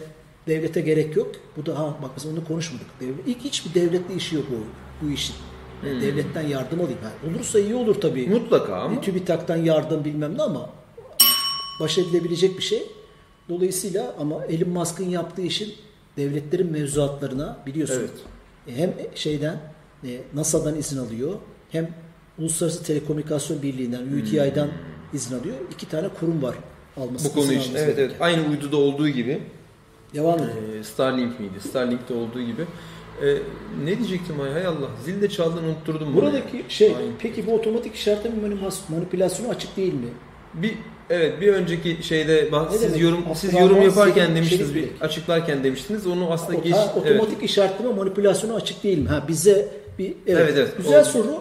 [0.49, 1.31] devlete gerek yok.
[1.57, 2.87] Bu da ha bak mesela onu konuşmadık.
[3.01, 4.57] Devlet, ilk hiçbir devletle işi yok bu
[5.07, 5.35] bu işin.
[5.87, 6.03] Yani Hmm.
[6.03, 6.99] Devletten yardım alayım.
[7.03, 8.29] Ha, olursa iyi olur tabii.
[8.29, 8.97] Mutlaka ama.
[8.97, 10.71] Bir TÜBİTAK'tan yardım bilmem ne ama
[11.81, 12.83] baş edilebilecek bir şey.
[13.49, 15.75] Dolayısıyla ama Elon Musk'ın yaptığı işin
[16.17, 18.11] devletlerin mevzuatlarına biliyorsun Evet.
[18.69, 19.59] e, hem şeyden
[20.05, 21.33] e, NASA'dan izin alıyor
[21.71, 21.89] hem
[22.39, 24.69] Uluslararası Telekomünikasyon Birliği'nden UTI'den
[25.15, 25.55] izin alıyor.
[25.73, 26.55] İki tane kurum var
[26.97, 27.29] alması.
[27.29, 27.75] Bu konu için.
[27.75, 27.97] Evet evet.
[27.97, 28.25] gereken.
[28.25, 29.43] Aynı uyduda olduğu gibi.
[30.15, 30.53] Devam edelim.
[30.81, 31.61] Ee, Starlink miydi?
[31.69, 32.63] Starlink'te olduğu gibi.
[33.23, 33.37] Ee,
[33.85, 34.89] ne diyecektim ay hay Allah.
[35.05, 36.17] Zil de çaldın unutturdum bunu.
[36.23, 37.13] Buradaki şey Aynen.
[37.19, 40.09] peki bu otomatik işaretleme manipülas- manipülasyonu açık değil mi?
[40.55, 40.75] Bir
[41.11, 43.01] evet bir önceki şeyde Ne siz demek?
[43.01, 46.07] yorum siz yorum yaparken Selim demiştiniz bir açıklarken demiştiniz.
[46.07, 47.07] Onu aslında O- geç ha, evet.
[47.13, 49.09] otomatik işaretleme manipülasyonu açık değil mi?
[49.09, 50.77] Ha bize bir evet, Evet, evet.
[50.77, 51.37] güzel O- soru.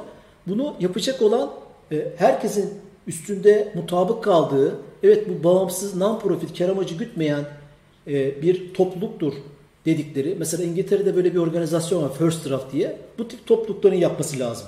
[0.47, 1.51] Bunu yapacak olan
[1.91, 2.73] e, herkesin
[3.07, 7.43] üstünde mutabık kaldığı, evet bu bağımsız, non-profit, kar amacı gütmeyen
[8.07, 9.33] e, bir topluluktur
[9.85, 10.35] dedikleri.
[10.39, 12.97] Mesela İngiltere'de böyle bir organizasyon var First Draft diye.
[13.17, 14.67] Bu tip toplulukların yapması lazım.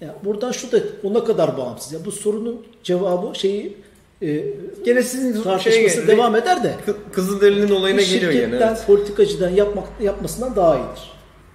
[0.00, 1.92] Ya buradan şu da ona kadar bağımsız.
[1.92, 3.76] Ya bu sorunun cevabı şeyi
[4.22, 4.44] e,
[4.84, 8.64] Gene sizin tartışması şeye- devam eder de Kı- Kızılderili'nin olayına geliyor şirketten, gene.
[8.68, 8.84] Evet.
[8.86, 11.10] politikacıdan yapmak, yapmasından daha iyidir.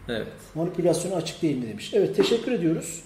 [0.09, 0.27] evet.
[0.55, 1.91] Manipülasyonu açık değil mi demiş.
[1.93, 2.99] Evet teşekkür ediyoruz.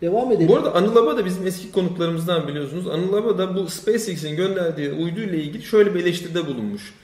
[0.00, 0.48] Devam edelim.
[0.48, 2.86] Bu arada Anıl Aba da bizim eski konuklarımızdan biliyorsunuz.
[2.88, 6.94] Anıl Aba da bu SpaceX'in gönderdiği uydu ile ilgili şöyle bir eleştiride bulunmuş.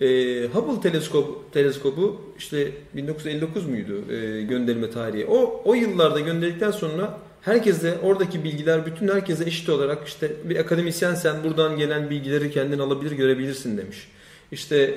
[0.00, 0.06] Ee,
[0.46, 5.26] Hubble teleskop, teleskobu işte 1959 muydu e, gönderilme tarihi?
[5.26, 11.14] O, o yıllarda gönderildikten sonra herkese oradaki bilgiler bütün herkese eşit olarak işte bir akademisyen
[11.14, 14.08] sen buradan gelen bilgileri kendin alabilir görebilirsin demiş.
[14.52, 14.94] İşte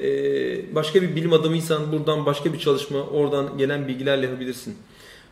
[0.76, 4.76] başka bir bilim adamıysan buradan başka bir çalışma oradan gelen bilgilerle yapabilirsin.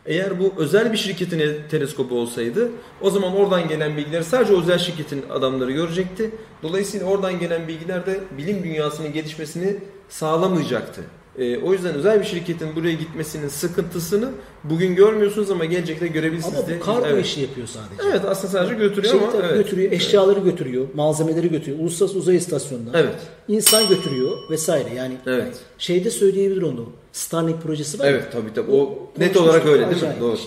[0.06, 5.24] Eğer bu özel bir şirketin teleskobu olsaydı o zaman oradan gelen bilgiler sadece özel şirketin
[5.30, 6.30] adamları görecekti.
[6.62, 9.76] Dolayısıyla oradan gelen bilgiler de bilim dünyasının gelişmesini
[10.08, 11.02] sağlamayacaktı.
[11.38, 14.28] Ee, o yüzden özel bir şirketin buraya gitmesinin sıkıntısını
[14.64, 16.58] bugün görmüyorsunuz ama gelecekte görebilirsiniz.
[16.58, 17.26] ama bu kargo evet.
[17.26, 18.08] işi yapıyor sadece.
[18.10, 19.56] Evet aslında sadece götürüyor Şeyi ama evet.
[19.56, 21.78] götürüyor, eşyaları götürüyor, malzemeleri götürüyor.
[21.78, 22.94] Uluslararası Uzay İstasyonu'ndan.
[22.94, 23.14] Evet.
[23.48, 24.94] İnsan götürüyor vesaire.
[24.94, 25.56] Yani Evet.
[25.78, 26.86] şeyde söyleyebilir onu.
[27.12, 28.04] Starlink projesi var.
[28.04, 28.10] ya.
[28.10, 28.70] Evet tabii tabii.
[28.70, 28.80] O,
[29.18, 29.96] net konuşmuştuk, olarak öyle değil mi?
[29.96, 30.20] acayip.
[30.20, 30.38] Doğru.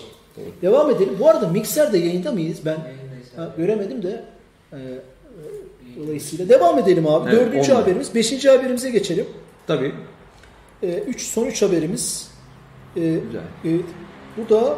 [0.62, 1.14] Devam edelim.
[1.20, 2.58] Bu arada Mikser'de yayında mıyız?
[2.66, 2.78] Ben
[3.36, 4.24] ha, göremedim de.
[4.74, 4.78] e,
[6.00, 7.30] dolayısıyla devam edelim abi.
[7.30, 7.84] Evet, Dördüncü onunla.
[7.84, 8.16] haberimiz.
[8.16, 9.26] Beşinci haberimize geçelim.
[9.68, 9.92] Tabii.
[10.84, 12.32] E, üç, son üç haberimiz.
[12.95, 13.75] E, Güzel.
[13.75, 13.79] e,
[14.38, 14.75] bu da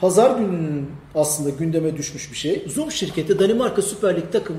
[0.00, 2.64] pazar gününün aslında gündeme düşmüş bir şey.
[2.68, 4.58] Zoom şirketi Danimarka Süper Lig takımı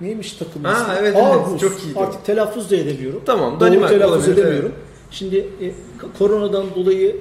[0.00, 0.68] neymiş takımı?
[0.68, 1.26] Ha, evet, evet.
[1.26, 1.60] Aarhus.
[1.60, 1.98] Çok iyiydi.
[1.98, 3.22] Artık telaffuz da edemiyorum.
[3.26, 4.72] Tamam, Doğru Danimarka telaffuz olabilir, edemiyorum.
[5.10, 5.72] Şimdi e,
[6.18, 7.16] koronadan dolayı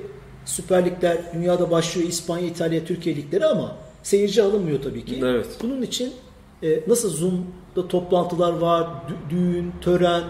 [0.45, 2.07] Süper Ligler dünyada başlıyor.
[2.07, 5.19] İspanya, İtalya, Türkiye ligleri ama seyirci alınmıyor tabii ki.
[5.25, 5.47] Evet.
[5.63, 6.13] Bunun için
[6.63, 10.23] e, nasıl Zoom'da toplantılar var, dü- düğün, tören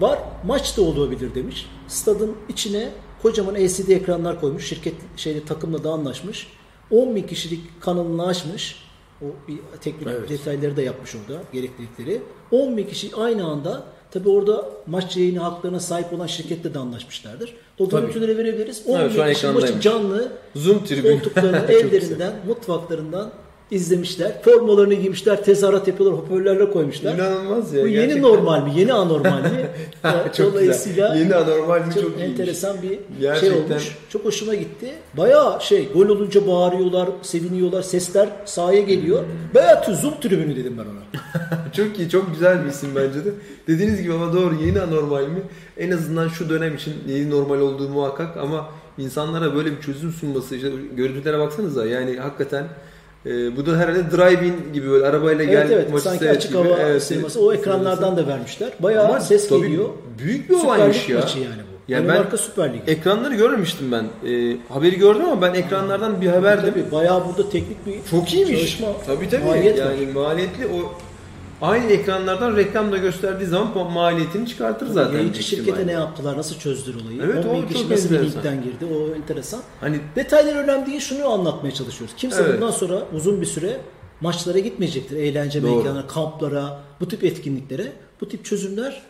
[0.00, 1.66] var, maç da olabilir demiş.
[1.88, 2.88] Stadın içine
[3.22, 4.68] kocaman LCD ekranlar koymuş.
[4.68, 6.46] Şirket şeyle takımla da anlaşmış.
[6.90, 8.84] 10 bin kişilik kanalını açmış.
[9.22, 10.28] O bir teknik Evet.
[10.28, 12.22] detayları da yapmış orada gereklilikleri.
[12.50, 17.54] 10 bin kişi aynı anda tabi orada maç yayını haklarına sahip olan şirketle de anlaşmışlardır.
[17.78, 18.82] O görüntüleri verebiliriz.
[18.86, 21.10] 10 Evet, şu an bin kişi maçı canlı Zoom tribün.
[21.12, 21.86] koltuklarını Çok güzel.
[21.86, 23.30] evlerinden, mutfaklarından
[23.70, 24.42] izlemişler.
[24.42, 27.14] Formalarını giymişler, tezahürat yapıyorlar, hoparlörler koymuşlar.
[27.14, 27.82] İnanılmaz ya.
[27.82, 28.22] Bu yeni gerçekten.
[28.22, 28.72] normal mi?
[28.76, 29.66] Yeni anormal mi?
[30.36, 31.24] Çok Dolayısıyla güzel.
[31.24, 32.30] Yeni anormal mi çok, çok, iyiymiş.
[32.40, 33.56] enteresan bir şey Gerçekten.
[33.74, 33.98] olmuş.
[34.08, 34.92] Çok hoşuma gitti.
[35.16, 39.22] Bayağı şey gol olunca bağırıyorlar, seviniyorlar, sesler sahaya geliyor.
[39.54, 41.04] Bayağı zoom tribünü dedim ben ona.
[41.76, 43.30] Çok iyi, çok güzel bir isim bence de.
[43.68, 45.42] Dediğiniz gibi ama doğru yeni anormal mi?
[45.76, 50.56] En azından şu dönem için yeni normal olduğu muhakkak ama insanlara böyle bir çözüm sunması,
[50.56, 52.64] işte görüntülere baksanıza yani hakikaten
[53.26, 56.62] e, bu da herhalde drive-in gibi böyle arabayla gel evet evet maçı sanki açık gibi.
[56.62, 58.70] hava Evet, sineması o ekranlardan da vermişler.
[58.80, 59.88] Bayağı Ama ses tabii geliyor.
[60.18, 61.20] Büyük bir olaymış Lig ya.
[61.20, 61.92] maçı yani bu.
[61.92, 62.82] Ya ben Danimarka Süper Ligi.
[62.86, 64.04] ekranları görmemiştim ben.
[64.30, 66.70] E, haberi gördüm ama ben ekranlardan bir haberdim.
[66.74, 68.58] Tabii bayağı burada teknik bir Çok iyiymiş.
[68.60, 69.44] çalışma tabii tabii.
[69.44, 69.84] maliyet var.
[69.90, 70.92] yani maliyetli o
[71.64, 75.18] aynı ekranlardan reklamda gösterdiği zaman ma- maliyetini çıkartır zaten.
[75.18, 77.20] Yayıncı şirkete ne yaptılar, nasıl çözdüler olayı?
[77.24, 78.84] Evet, 10 bin o kişi nasıl bir linkten girdi?
[78.94, 79.60] O enteresan.
[79.80, 82.16] Hani Detaylar önemli değil, şunu anlatmaya çalışıyoruz.
[82.16, 82.54] Kimse Evet.
[82.54, 83.80] bundan sonra uzun bir süre
[84.20, 85.16] maçlara gitmeyecektir.
[85.16, 87.92] Eğlence mekanlarına, kamplara, bu tip etkinliklere.
[88.20, 89.02] Bu tip çözümler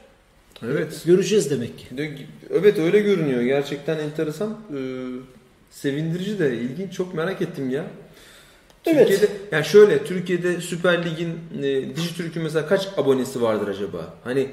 [0.62, 1.02] evet.
[1.06, 1.86] göreceğiz demek ki.
[2.50, 3.42] Evet öyle görünüyor.
[3.42, 4.50] Gerçekten enteresan.
[4.50, 4.76] Ee,
[5.70, 6.92] sevindirici de ilginç.
[6.92, 7.84] Çok merak ettim ya.
[8.86, 9.08] Evet.
[9.08, 14.14] Türkiye'de yani şöyle Türkiye'de Süper Lig'in e, Dijitürk'ün mesela kaç abonesi vardır acaba?
[14.24, 14.48] Hani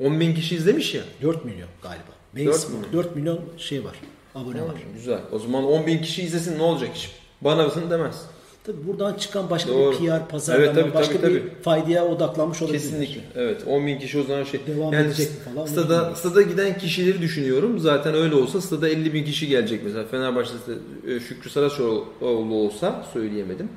[0.00, 1.02] 10 bin kişi izlemiş ya.
[1.22, 2.16] 4 milyon galiba.
[2.36, 2.92] 4 4 milyon.
[2.92, 3.94] 4 milyon şey var,
[4.34, 4.74] abone var.
[4.94, 5.20] Güzel.
[5.32, 7.10] O zaman 10 bin kişi izlesin ne olacak iş?
[7.40, 8.22] Bana mısın demez.
[8.66, 9.92] Tabii buradan çıkan başka Doğru.
[9.92, 11.62] bir PR, pazarlama, Evet, tabii, başka tabii, bir tabii.
[11.62, 12.78] faydaya odaklanmış olabilir.
[12.78, 13.20] Kesinlikle.
[13.34, 14.60] Evet 10 bin kişi o zaman şey.
[14.66, 17.78] Devam yani edecek mi falan, Stada, stada giden kişileri düşünüyorum.
[17.78, 20.04] Zaten öyle olsa stada 50 bin kişi gelecek mesela.
[20.04, 23.68] Fenerbahçe'de e, Şükrü Saraçoğlu olsa söyleyemedim.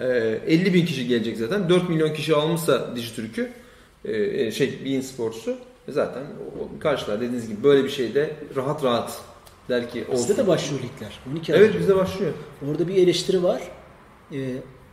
[0.00, 0.06] E,
[0.46, 1.68] 50 bin kişi gelecek zaten.
[1.68, 3.50] 4 milyon kişi almışsa Dijitürk'ü
[4.04, 5.50] e, e, şey Bein Sports'u
[5.88, 6.22] e, zaten
[6.80, 9.18] karşılar dediğiniz gibi böyle bir şeyde rahat rahat
[9.68, 10.28] der ki olsun.
[10.28, 11.18] Bizde de başlıyor ligler.
[11.32, 12.32] 12 ay Evet bizde başlıyor.
[12.70, 13.62] Orada bir eleştiri var.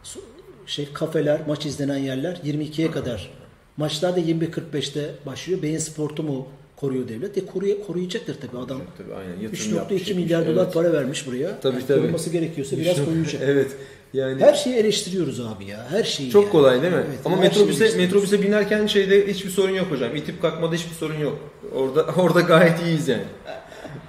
[0.03, 0.19] So-
[0.65, 3.31] şey kafeler, maç izlenen yerler 22'ye kadar.
[3.77, 5.61] Maçlar da 21.45'te başlıyor.
[5.61, 7.37] Beyin sportu mu koruyor devlet?
[7.37, 8.81] E koruya, koruyacaktır tabii adam.
[8.97, 10.55] Tabii aynen yatırım yapmış, 3.2 milyar etmiş.
[10.55, 10.73] dolar Evet.
[10.73, 11.59] para vermiş buraya.
[11.61, 12.01] Tabii, Yani tabii.
[12.01, 13.41] Korunması gerekiyorsa biraz koyacak.
[13.45, 13.71] evet.
[14.13, 15.87] Yani Her şeyi eleştiriyoruz abi ya.
[15.89, 16.29] Her şeyi.
[16.31, 16.51] Çok yani.
[16.51, 17.03] kolay değil mi?
[17.09, 20.15] Evet, Ama metrobüse metrobüse binerken şeyde hiçbir sorun yok hocam.
[20.15, 21.37] İtip kalkmada hiçbir sorun yok.
[21.75, 23.23] Orada orada gayet iyiyiz yani.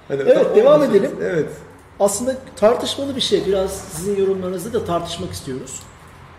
[0.07, 1.11] Hadi, Evet, devam edelim.
[1.23, 1.49] Evet.
[1.99, 3.45] Aslında tartışmalı bir şey.
[3.45, 5.79] Biraz sizin yorumlarınızı da tartışmak istiyoruz.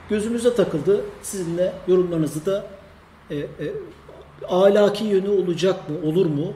[0.08, 1.04] Gözümüze takıldı.
[1.22, 2.66] Sizinle yorumlarınızı da
[3.30, 3.46] e, e,
[4.48, 6.52] ahlaki yönü olacak mı, olur mu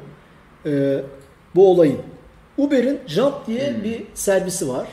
[0.66, 1.02] e,
[1.54, 1.98] bu olayın?
[2.58, 3.84] Uber'in Jump diye Hmm.
[3.84, 4.88] bir servisi var.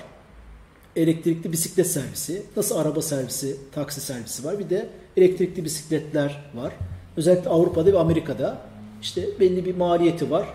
[0.95, 2.43] Elektrikli bisiklet servisi.
[2.57, 4.59] Nasıl araba servisi, taksi servisi var.
[4.59, 6.73] Bir de elektrikli bisikletler var.
[7.17, 8.57] Özellikle Avrupa'da ve Amerika'da
[9.01, 10.47] işte belli bir maliyeti var.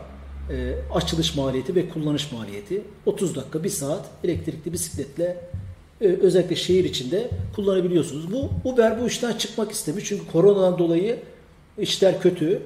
[0.51, 2.82] E, açılış maliyeti ve kullanış maliyeti.
[3.07, 5.36] 30 dakika, 1 saat elektrikli bisikletle
[6.01, 8.32] e, özellikle şehir içinde kullanabiliyorsunuz.
[8.32, 10.05] Bu Uber bu işten çıkmak istemiş.
[10.05, 11.18] Çünkü koronadan dolayı
[11.78, 12.62] işler kötü.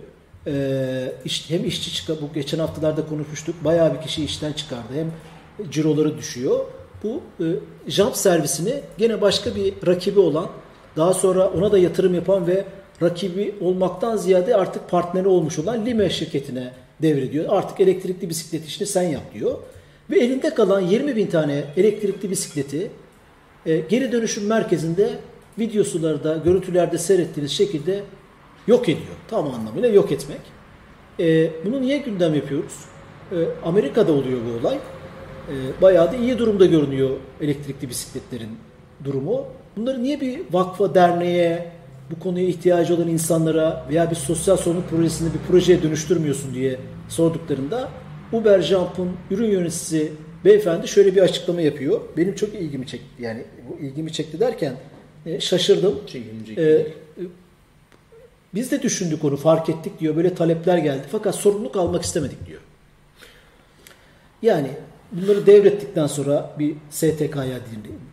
[0.47, 3.65] E, iş- hem işçi çıkar, bu geçen haftalarda konuşmuştuk.
[3.65, 4.89] Bayağı bir kişi işten çıkardı.
[4.95, 5.13] Hem
[5.71, 6.61] ciroları düşüyor.
[7.03, 7.47] Bu e,
[7.91, 10.47] jump servisini gene başka bir rakibi olan,
[10.97, 12.65] daha sonra ona da yatırım yapan ve
[13.03, 16.73] rakibi olmaktan ziyade artık partneri olmuş olan Lime şirketine
[17.03, 17.45] devrediyor.
[17.49, 19.59] Artık elektrikli bisiklet işini sen yap diyor.
[20.11, 22.91] Ve elinde kalan 20 bin tane elektrikli bisikleti
[23.67, 25.11] e, geri dönüşüm merkezinde
[25.59, 28.03] videosularda, görüntülerde seyrettiğiniz şekilde
[28.67, 29.17] yok ediyor.
[29.29, 30.41] Tam anlamıyla yok etmek.
[31.21, 32.85] E, bunu niye gündem yapıyoruz?
[33.33, 34.77] E, Amerika'da oluyor bu olay.
[34.77, 38.51] E, bayağı da iyi durumda görünüyor elektrikli bisikletlerin
[39.05, 39.47] durumu.
[39.77, 41.73] Bunları niye bir vakfa, derneğe,
[42.11, 46.77] bu konuya ihtiyacı olan insanlara veya bir sosyal sorumluluk projesinde bir projeye dönüştürmüyorsun diye
[47.09, 47.89] sorduklarında
[48.33, 50.13] Uber Jump'ın ürün yöneticisi
[50.45, 52.01] beyefendi şöyle bir açıklama yapıyor.
[52.17, 53.23] Benim çok ilgimi çekti.
[53.23, 54.77] Yani bu ilgimi çekti derken
[55.27, 56.01] e, şaşırdım.
[56.57, 56.87] E, e,
[58.55, 60.17] biz de düşündük onu fark ettik diyor.
[60.17, 61.03] Böyle talepler geldi.
[61.13, 62.61] Fakat sorumluluk almak istemedik diyor.
[64.43, 64.71] Yani
[65.13, 67.59] bunları devrettikten sonra bir STK'ya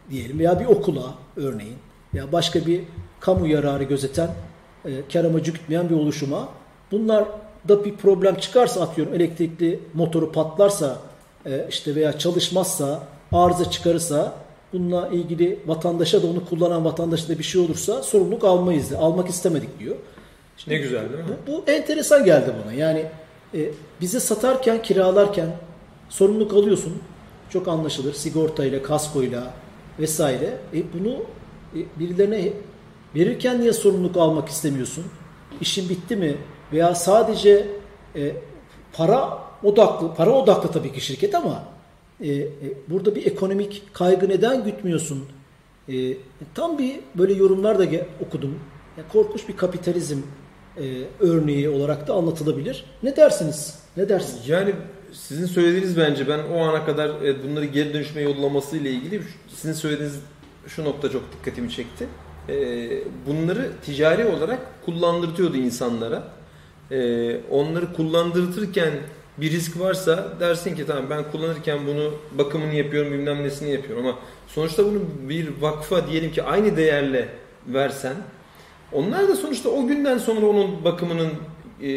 [0.09, 1.77] diyelim veya bir okula örneğin
[2.13, 2.81] veya başka bir
[3.19, 4.29] kamu yararı gözeten,
[4.85, 6.49] e, kar amacı gütmeyen bir oluşuma
[6.91, 7.25] bunlar
[7.67, 10.97] da bir problem çıkarsa atıyorum elektrikli motoru patlarsa
[11.45, 14.33] e, işte veya çalışmazsa arıza çıkarırsa
[14.73, 18.91] bununla ilgili vatandaşa da onu kullanan vatandaşa da bir şey olursa sorumluluk almayız.
[18.91, 19.95] de, Almak istemedik diyor.
[20.67, 21.29] Ne güzel değil mi?
[21.47, 22.73] Bu, bu enteresan geldi bana.
[22.73, 23.05] Yani
[23.53, 23.69] e,
[24.01, 25.49] bize satarken, kiralarken
[26.09, 26.93] sorumluluk alıyorsun.
[27.49, 28.13] Çok anlaşılır.
[28.13, 29.53] Sigortayla, kaskoyla
[29.99, 30.57] vesaire.
[30.73, 31.13] E, bunu
[31.75, 32.49] e, birilerine
[33.17, 35.05] verirken niye sorumluluk almak istemiyorsun?
[35.61, 36.35] İşin bitti mi?
[36.73, 37.67] Veya sadece
[38.15, 38.31] e,
[38.93, 41.63] para odaklı, para odaklı tabii ki şirket ama
[42.21, 42.49] e, e,
[42.87, 45.25] burada bir ekonomik kaygı neden gütmüyorsun?
[45.89, 46.13] E,
[46.55, 47.85] tam bir böyle yorumlar da
[48.27, 48.59] okudum.
[48.97, 50.17] Ya korkunç bir kapitalizm
[50.77, 52.85] e, örneği olarak da anlatılabilir.
[53.03, 53.79] Ne dersiniz?
[53.97, 54.39] Ne dersin?
[54.47, 54.73] Yani
[55.13, 59.21] sizin söylediğiniz bence ben o ana kadar e, bunları geri dönüşme yollaması ile ilgili
[59.55, 60.19] sizin söylediğiniz
[60.67, 62.07] şu nokta çok dikkatimi çekti.
[62.49, 62.53] E,
[63.27, 66.23] Bunları ticari olarak kullandırtıyordu insanlara.
[66.91, 66.97] E,
[67.51, 68.91] Onları kullandırtırken
[69.37, 74.17] bir risk varsa dersin ki tamam ben kullanırken bunu bakımını yapıyorum bilmem nesini yapıyorum ama
[74.47, 77.27] sonuçta bunu bir vakfa diyelim ki aynı değerle
[77.67, 78.13] versen
[78.91, 81.29] onlar da sonuçta o günden sonra onun bakımının
[81.81, 81.91] e,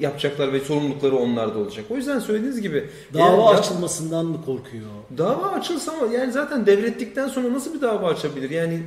[0.00, 1.84] yapacaklar ve sorumlulukları onlarda olacak.
[1.90, 4.84] O yüzden söylediğiniz gibi Dava yani ya- açılmasından mı korkuyor?
[5.18, 8.50] dava açılsa ama yani zaten devrettikten sonra nasıl bir dava açabilir?
[8.50, 8.82] Yani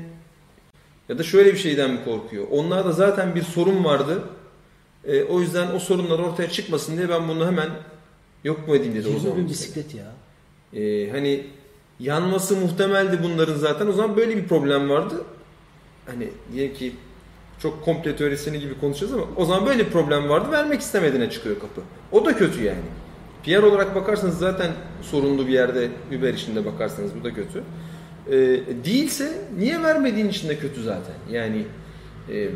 [1.09, 2.47] ya da şöyle bir şeyden mi korkuyor?
[2.51, 4.23] Onlarda zaten bir sorun vardı.
[5.05, 7.69] E, o yüzden o sorunlar ortaya çıkmasın diye ben bunu hemen
[8.43, 9.37] yok mu edeyim dedi o 20 zaman.
[9.37, 9.49] mesela.
[9.49, 10.11] bisiklet ya.
[10.81, 11.47] E, hani
[11.99, 13.87] yanması muhtemeldi bunların zaten.
[13.87, 15.23] O zaman böyle bir problem vardı.
[16.05, 16.95] Hani diyelim ki
[17.59, 20.51] çok komple teorisini gibi konuşacağız ama o zaman böyle bir problem vardı.
[20.51, 21.81] Vermek istemediğine çıkıyor kapı.
[22.11, 22.79] O da kötü yani.
[23.45, 27.63] PR olarak bakarsanız zaten sorunlu bir yerde Uber içinde bakarsanız bu da kötü.
[28.27, 28.31] Ee,
[28.85, 31.15] değilse niye vermediğin için de kötü zaten.
[31.31, 31.65] Yani
[32.31, 32.49] e,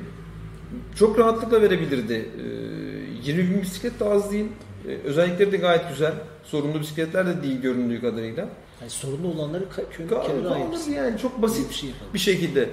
[0.96, 2.14] çok rahatlıkla verebilirdi.
[2.14, 4.46] Ee, 20 bin bisiklet de az değil.
[4.88, 6.14] Ee, özellikleri de gayet güzel.
[6.44, 8.50] Sorunlu bisikletler de değil göründüğü kadarıyla.
[8.82, 12.14] Yani sorunlu olanları kö- kenara yani çok Basit bir şey yapalım.
[12.14, 12.70] bir şekilde.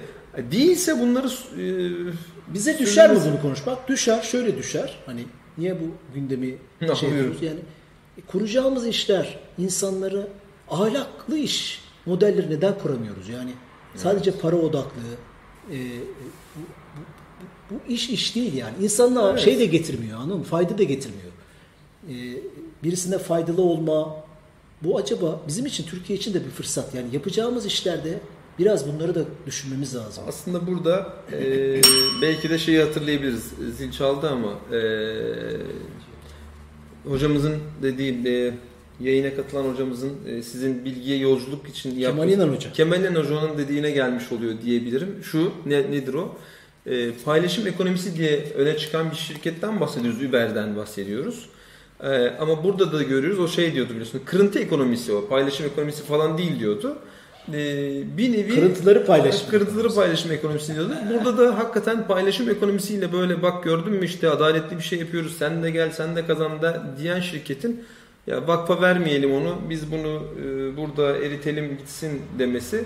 [0.53, 1.64] Değilse bunları e,
[2.55, 3.88] Bize düşer mi bunu konuşmak?
[3.88, 4.99] Düşer, şöyle düşer.
[5.07, 5.24] Hani
[5.59, 7.12] niye bu gündemi Ne şey yapıyoruz?
[7.18, 7.43] yapıyoruz?
[7.43, 7.61] Yani
[8.18, 10.28] e, kuracağımız işler, insanları
[10.70, 13.28] ahlaklı iş modelleri neden kuramıyoruz?
[13.28, 13.51] Yani
[13.96, 15.01] sadece para odaklı
[15.72, 15.76] e,
[16.57, 16.61] bu,
[17.70, 18.74] bu, bu iş iş değil yani.
[18.82, 19.40] İnsanlığa Evet.
[19.40, 20.44] şey de getirmiyor anladın mı?
[20.44, 21.30] Fayda da getirmiyor.
[22.09, 22.14] E,
[22.84, 24.16] birisine faydalı olma
[24.82, 26.94] bu acaba bizim için Türkiye için de bir fırsat.
[26.94, 28.20] Yani yapacağımız işlerde
[28.59, 30.24] biraz bunları da düşünmemiz lazım.
[30.28, 31.80] Aslında burada e,
[32.22, 33.44] belki de şeyi hatırlayabiliriz.
[33.76, 34.80] Zil çaldı ama e,
[37.09, 38.55] hocamızın dediği e,
[39.01, 42.72] yayına katılan hocamızın e, sizin bilgiye yolculuk için Kemal yaptığı- İnan Hoca.
[42.72, 45.18] Kemal İnan Hoca'nın dediğine gelmiş oluyor diyebilirim.
[45.22, 46.36] Şu ne, nedir o?
[46.86, 50.22] E, paylaşım ekonomisi diye öne çıkan bir şirketten bahsediyoruz.
[50.22, 51.48] Uber'den bahsediyoruz.
[52.03, 54.20] E, ama burada da görüyoruz o şey diyordu biliyorsun.
[54.24, 55.28] Kırıntı ekonomisi o.
[55.28, 56.98] Paylaşım ekonomisi falan değil diyordu.
[57.48, 57.57] E,
[58.16, 59.51] bir nevi Kırıntıları paylaşım.
[59.51, 60.92] Kırıntıları paylaşım ekonomisi diyordu.
[61.11, 65.36] Burada da hakikaten paylaşım ekonomisiyle böyle bak gördün mü işte adaletli bir şey yapıyoruz.
[65.38, 67.84] Sen de gel sen de kazan da diyen şirketin
[68.26, 72.84] ya vakfa vermeyelim onu biz bunu e, burada eritelim gitsin demesi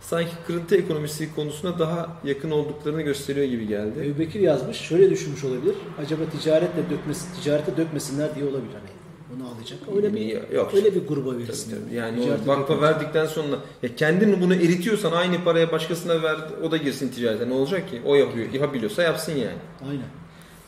[0.00, 4.00] sanki kırıntı ekonomisi konusuna daha yakın olduklarını gösteriyor gibi geldi.
[4.06, 4.76] Ebu Bekir yazmış.
[4.76, 5.74] Şöyle düşünmüş olabilir.
[6.02, 8.72] Acaba ticaretle dökmesi, ticarete dökmesinler diye olabilir.
[8.72, 8.90] Hani
[9.36, 9.78] bunu alacak.
[9.96, 10.74] Öyle bir Yok.
[10.74, 11.70] öyle bir gruba verirsin.
[11.70, 11.94] tabii.
[11.96, 16.70] Yani Ticarete o vakfa verdikten sonra ya kendin bunu eritiyorsan aynı paraya başkasına ver o
[16.70, 18.02] da girsin ticarete ne olacak ki?
[18.04, 18.52] O yapıyor.
[18.52, 19.58] Yapabiliyorsa yapsın yani.
[19.90, 20.06] Aynen.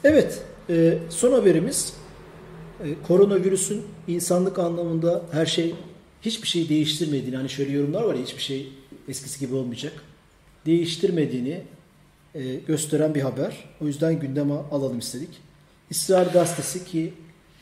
[0.05, 0.43] Evet.
[0.71, 1.95] e, son haberimiz
[3.07, 5.75] koronavirüsün insanlık anlamında her şey
[6.23, 8.73] hiçbir şey değiştirmediğini hani şöyle yorumlar var ya hiçbir şey
[9.09, 9.93] eskisi gibi olmayacak.
[10.67, 11.63] Değiştirmediğini
[12.35, 13.65] e, gösteren bir haber.
[13.81, 15.29] O yüzden gündeme alalım istedik.
[15.91, 17.13] İsrail gazetesi ki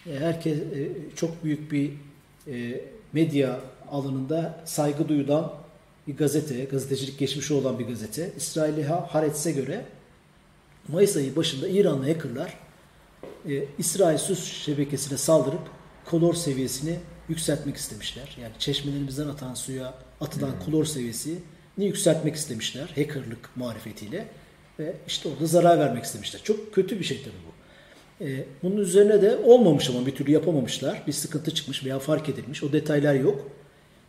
[0.06, 1.90] e, herkes e, çok büyük bir
[2.46, 2.80] e,
[3.12, 3.60] medya
[3.90, 5.52] alanında saygı duyulan
[6.06, 8.32] bir gazete, gazetecilik geçmişi olan bir gazete.
[8.36, 9.84] İsrailli Ha- Haaretz'e göre
[10.88, 12.58] Mayıs ayı başında İranlı hackerlar
[13.49, 15.62] e, İsrail su şebekesine saldırıp
[16.11, 16.99] klor seviyesini
[17.29, 18.37] yükseltmek istemişler.
[18.43, 21.39] Yani çeşmelerimizden atan suya atılan klor seviyesini
[21.79, 24.29] yükseltmek istemişler hackerlık marifetiyle
[24.79, 26.41] ve işte orada zarar vermek istemişler.
[26.45, 27.55] Çok kötü bir şey tabii bu.
[28.25, 31.03] E, bunun üzerine de olmamış ama bir türlü yapamamışlar.
[31.07, 32.62] Bir sıkıntı çıkmış veya fark edilmiş.
[32.62, 33.51] O detaylar yok.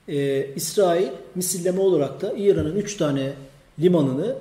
[0.08, 3.34] E, İsrail misilleme olarak da İran'ın 3 tane
[3.80, 4.36] limanını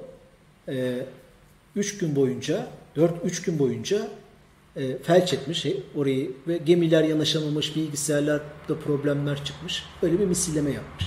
[1.77, 2.66] 3 gün boyunca
[2.97, 4.09] 4 3 gün boyunca
[4.77, 9.83] e, felç etmiş e, orayı ve gemiler yanaşamamış, bilgisayarlarda problemler çıkmış.
[10.03, 11.05] Böyle bir misilleme yapmış.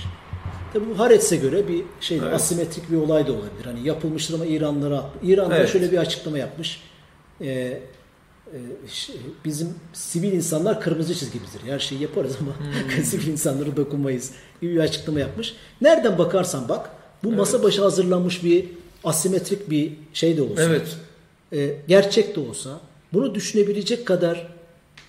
[0.72, 2.34] Tabi bu Haaretz'e göre bir şey Evet.
[2.34, 3.64] asimetrik bir olay da olabilir.
[3.64, 5.68] Hani yapılmıştır ama İranlara İran da Evet.
[5.68, 6.80] şöyle bir açıklama yapmış.
[7.40, 7.80] E, e,
[8.88, 9.12] ş-
[9.44, 11.60] bizim sivil insanlar kırmızı çizgimizdir.
[11.66, 13.04] Her şeyi yaparız ama Hmm.
[13.04, 15.54] sivil insanlara dokunmayız gibi bir açıklama yapmış.
[15.80, 16.90] Nereden bakarsan bak
[17.24, 18.64] bu masa başı hazırlanmış bir
[19.04, 20.96] asimetrik bir şey de olsa, Evet.
[21.52, 22.80] e, gerçek de olsa
[23.12, 24.46] bunu düşünebilecek kadar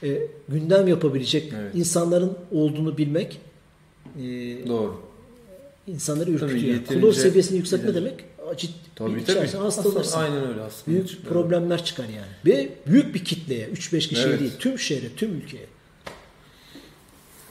[0.04, 0.18] e,
[0.50, 1.76] gündem yapabilecek Evet.
[1.76, 3.40] insanların olduğunu bilmek
[4.18, 4.22] e,
[4.68, 5.02] Doğru.
[5.88, 6.86] insanları ürkütüyor.
[6.86, 8.06] Kulor seviyesini yükseltme ileri.
[8.06, 8.26] demek
[8.58, 9.22] ciddi Tabii tabii.
[9.22, 10.20] içersen hasta Aslında olursun.
[10.20, 10.88] Aynen öyle aslında.
[10.98, 12.32] Büyük Hiç- problemler çıkar yani.
[12.56, 14.40] Ve büyük bir kitleye, 3-5 kişiye Evet.
[14.40, 15.66] değil, tüm şehre, tüm ülkeye.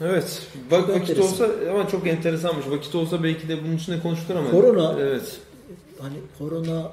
[0.01, 0.41] Evet.
[0.71, 1.33] Bak, Çok vakit enteresan.
[1.33, 2.65] olsa ama çok enteresanmış.
[2.69, 4.51] Vakit olsa belki de bunun üstüne konuşulur ama.
[4.51, 5.37] Korona- Evet.
[5.99, 6.91] Hani korona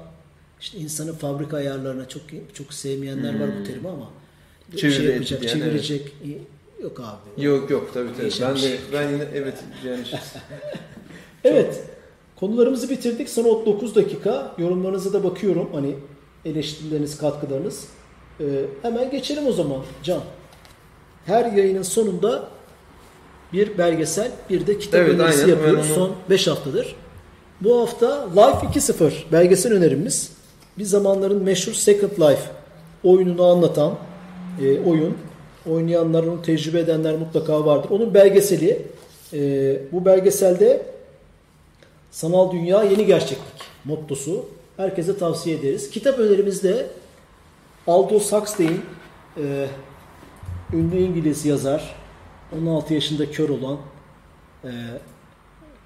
[0.61, 2.21] işte insanın fabrika ayarlarına çok
[2.53, 4.09] çok sevmeyenler var bu terimi ama
[4.71, 6.13] bir Çevirdi şey yapacak, yani, çevirecek
[6.81, 7.43] yok abi.
[7.45, 8.31] Yok yok tabii tabii.
[8.41, 8.79] Ben de şey.
[8.93, 9.55] ben yine evet
[9.85, 10.03] yani
[11.43, 11.83] Evet.
[12.39, 13.29] Konularımızı bitirdik.
[13.29, 14.55] Son 9 dakika.
[14.57, 15.69] Yorumlarınıza da bakıyorum.
[15.73, 15.95] Hani
[16.45, 17.87] eleştirileriniz, katkılarınız.
[18.39, 18.43] Ee,
[18.81, 20.21] hemen geçelim o zaman Can.
[21.25, 22.49] Her yayının sonunda
[23.53, 25.49] bir belgesel, bir de kitap Evet, önerisi aynen.
[25.55, 25.87] yapıyoruz.
[25.91, 26.95] Onu- Son 5 haftadır.
[27.61, 30.36] Bu hafta Life 2.0 belgesel önerimiz.
[30.77, 32.51] Bir zamanların meşhur Second Life
[33.03, 33.95] oyununu anlatan
[34.61, 35.17] e, oyun.
[35.69, 37.89] Oynayanlar, onu tecrübe edenler mutlaka vardır.
[37.89, 38.85] Onun belgeseli.
[39.33, 40.85] e, bu belgeselde
[42.11, 44.45] Sanal dünya yeni gerçeklik mottosu.
[44.77, 45.89] Herkese tavsiye ederiz.
[45.89, 46.87] Kitap önerimizde
[47.87, 48.81] Aldous Huxley'in
[49.37, 49.67] e,
[50.73, 51.95] ünlü İngiliz yazar
[52.61, 53.77] 16 yaşında kör olan
[54.63, 54.71] e,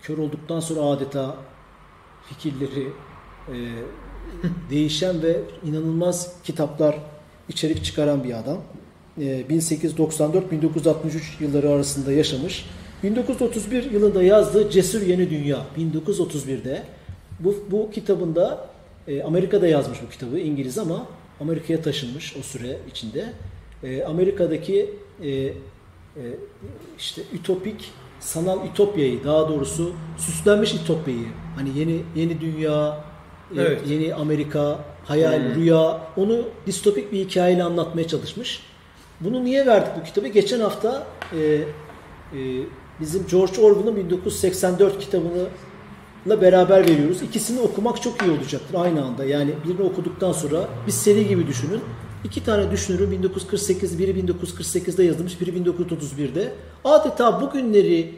[0.01, 1.35] kör olduktan sonra adeta
[2.29, 2.87] fikirleri
[3.47, 3.55] e,
[4.69, 6.95] değişen ve inanılmaz kitaplar
[7.49, 8.57] içerik çıkaran bir adam.
[9.17, 12.65] E, 1894-1963 yılları arasında yaşamış.
[13.03, 16.83] 1931 yılında yazdığı Cesur Yeni Dünya 1931'de
[17.39, 18.69] bu, bu kitabında
[19.07, 21.07] e, Amerika'da yazmış bu kitabı İngiliz ama
[21.39, 23.33] Amerika'ya taşınmış o süre içinde.
[23.83, 24.89] E, Amerika'daki
[25.23, 25.53] e,
[26.97, 33.03] işte ütopik sanal ütopyayı daha doğrusu süslenmiş ütopyayı hani yeni yeni dünya
[33.57, 33.81] e, Evet.
[33.87, 35.55] yeni Amerika hayal Hmm.
[35.55, 38.59] rüya onu distopik bir hikayeyle anlatmaya çalışmış.
[39.19, 40.27] Bunu niye verdik bu kitabı?
[40.27, 41.63] Geçen hafta e, e,
[42.99, 45.45] bizim George Orwell'ın 1984 kitabını
[46.25, 47.21] ile beraber veriyoruz.
[47.21, 49.25] İkisini okumak çok iyi olacaktır aynı anda.
[49.25, 51.79] Yani birini okuduktan sonra bir seri gibi düşünün.
[52.23, 56.53] İki tane düşünürün 1948, biri 1948'de yazılmış, biri 1931'de.
[56.85, 58.13] Adeta bugünleri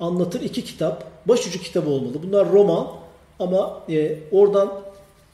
[0.00, 1.04] anlatır iki kitap.
[1.28, 2.14] Başucu kitabı olmalı.
[2.26, 2.86] Bunlar roman
[3.38, 4.80] ama e, oradan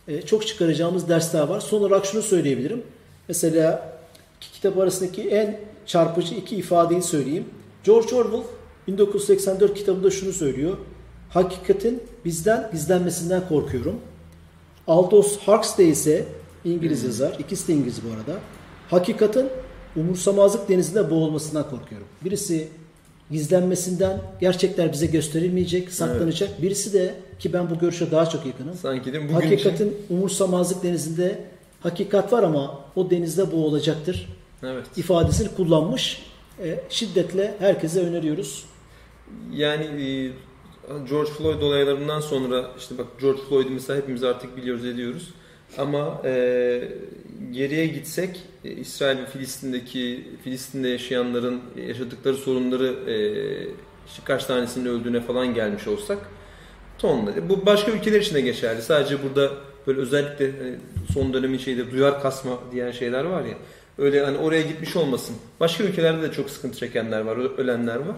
[0.08, 1.60] e, çok çıkaracağımız dersler var.
[1.60, 2.82] Son olarak şunu söyleyebilirim.
[3.28, 3.98] Mesela
[4.36, 7.44] iki kitap arasındaki en çarpıcı iki ifadeyi söyleyeyim.
[7.84, 8.42] George Orwell
[8.86, 10.76] 1984 kitabında şunu söylüyor.
[11.30, 14.00] Hakikatin bizden gizlenmesinden korkuyorum.
[14.86, 16.24] Aldous Huxley ise
[16.64, 17.36] İngiliz yazar.
[17.38, 18.40] İkisi de İngiliz bu arada.
[18.90, 19.48] Hakikatin
[19.96, 22.06] umursamazlık denizinde boğulmasından korkuyorum.
[22.24, 22.68] Birisi
[23.30, 26.62] gizlenmesinden gerçekler bize gösterilmeyecek, saklanacak.
[26.62, 28.74] Birisi de ki ben bu görüşe daha çok yakınım.
[28.74, 31.44] sanki de bugün Hakikatin için umursamazlık denizinde
[31.80, 34.28] hakikat var ama o denizde boğulacaktır
[34.62, 34.84] evet.
[34.96, 36.22] ifadesini kullanmış.
[36.64, 38.64] E, şiddetle herkese öneriyoruz.
[39.52, 40.32] Yani e,
[41.08, 45.34] George Floyd olaylarından sonra işte bak George Floyd'u mesela hepimiz artık biliyoruz ediyoruz.
[45.78, 46.82] Ama e,
[47.50, 53.14] geriye gitsek e, İsrail ve Filistin'deki Filistin'de yaşayanların yaşadıkları sorunları e,
[54.06, 56.18] işte kaç tanesinin öldüğüne falan gelmiş olsak
[56.98, 57.48] tonla.
[57.48, 58.82] Bu başka ülkeler için de geçerli.
[58.82, 59.50] Sadece burada
[59.86, 60.52] böyle özellikle
[61.12, 63.54] son dönemin şeyde duyar kasma diyen şeyler var ya.
[63.98, 65.36] Öyle hani oraya gitmiş olmasın.
[65.60, 68.16] Başka ülkelerde de çok sıkıntı çekenler var, ölenler var.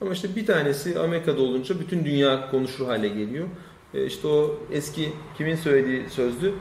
[0.00, 3.46] Ama işte bir tanesi Amerika'da olunca bütün dünya konuşur hale geliyor.
[3.94, 6.54] E işte o eski kimin söylediği sözlü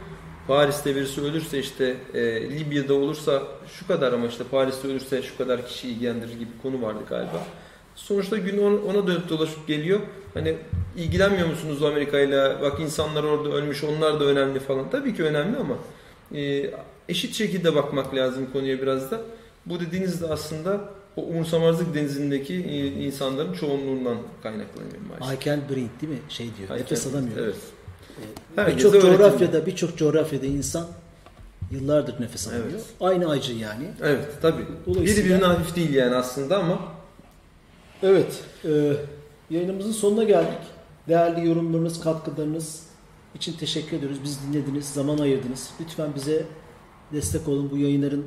[0.48, 3.44] Paris'te birisi ölürse işte e, Libya'da olursa
[3.80, 7.44] şu kadar ama işte Paris'te ölürse şu kadar kişi ilgilendirir gibi bir konu vardı galiba.
[7.96, 10.00] Sonuçta gün ona, ona dönüp dolaşıp geliyor.
[10.34, 10.56] Hani
[10.98, 12.62] ilgilenmiyor musunuz Amerika'yla?
[12.62, 14.90] Bak insanlar orada ölmüş, onlar da önemli falan.
[14.90, 15.76] Tabii ki önemli ama
[16.36, 16.72] e,
[17.10, 19.22] eşit şekilde bakmak lazım konuya biraz da.
[19.66, 25.42] Bu dediğiniz de aslında o umursamazlık denizindeki e, insanların çoğunluğundan kaynaklanıyor maalesef.
[25.42, 26.20] I can breathe değil mi?
[26.30, 26.70] Şey diyor.
[26.70, 27.38] Hayır, nefes alamıyor.
[27.38, 27.56] Evet.
[28.68, 30.88] Birçok coğrafyada birçok coğrafyada insan
[31.72, 32.66] yıllardır nefes alamıyor.
[32.72, 32.84] Evet.
[33.02, 33.86] Aynı acı yani.
[34.04, 34.66] Evet tabii.
[34.86, 36.80] Dolayısıyla- Biri birine hafif değil yani aslında ama
[38.04, 38.44] Evet.
[38.66, 38.94] E,
[39.50, 40.60] yayınımızın sonuna geldik.
[41.08, 42.84] Değerli yorumlarınız, katkılarınız
[43.36, 44.18] için teşekkür ediyoruz.
[44.24, 45.70] Biz dinlediniz, zaman ayırdınız.
[45.82, 46.46] Lütfen bize
[47.14, 48.26] destek olun bu yayınların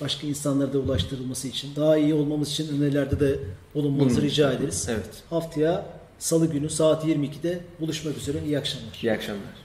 [0.00, 1.76] başka insanlara da ulaştırılması için.
[1.76, 3.38] Daha iyi olmamız için önerilerde de
[3.74, 4.86] bulunmanızı rica ederiz.
[4.90, 5.22] evet.
[5.30, 5.86] Haftaya
[6.20, 8.38] Salı günü saat 22'de buluşmak üzere.
[8.46, 8.98] İyi akşamlar.
[9.02, 9.59] İyi akşamlar.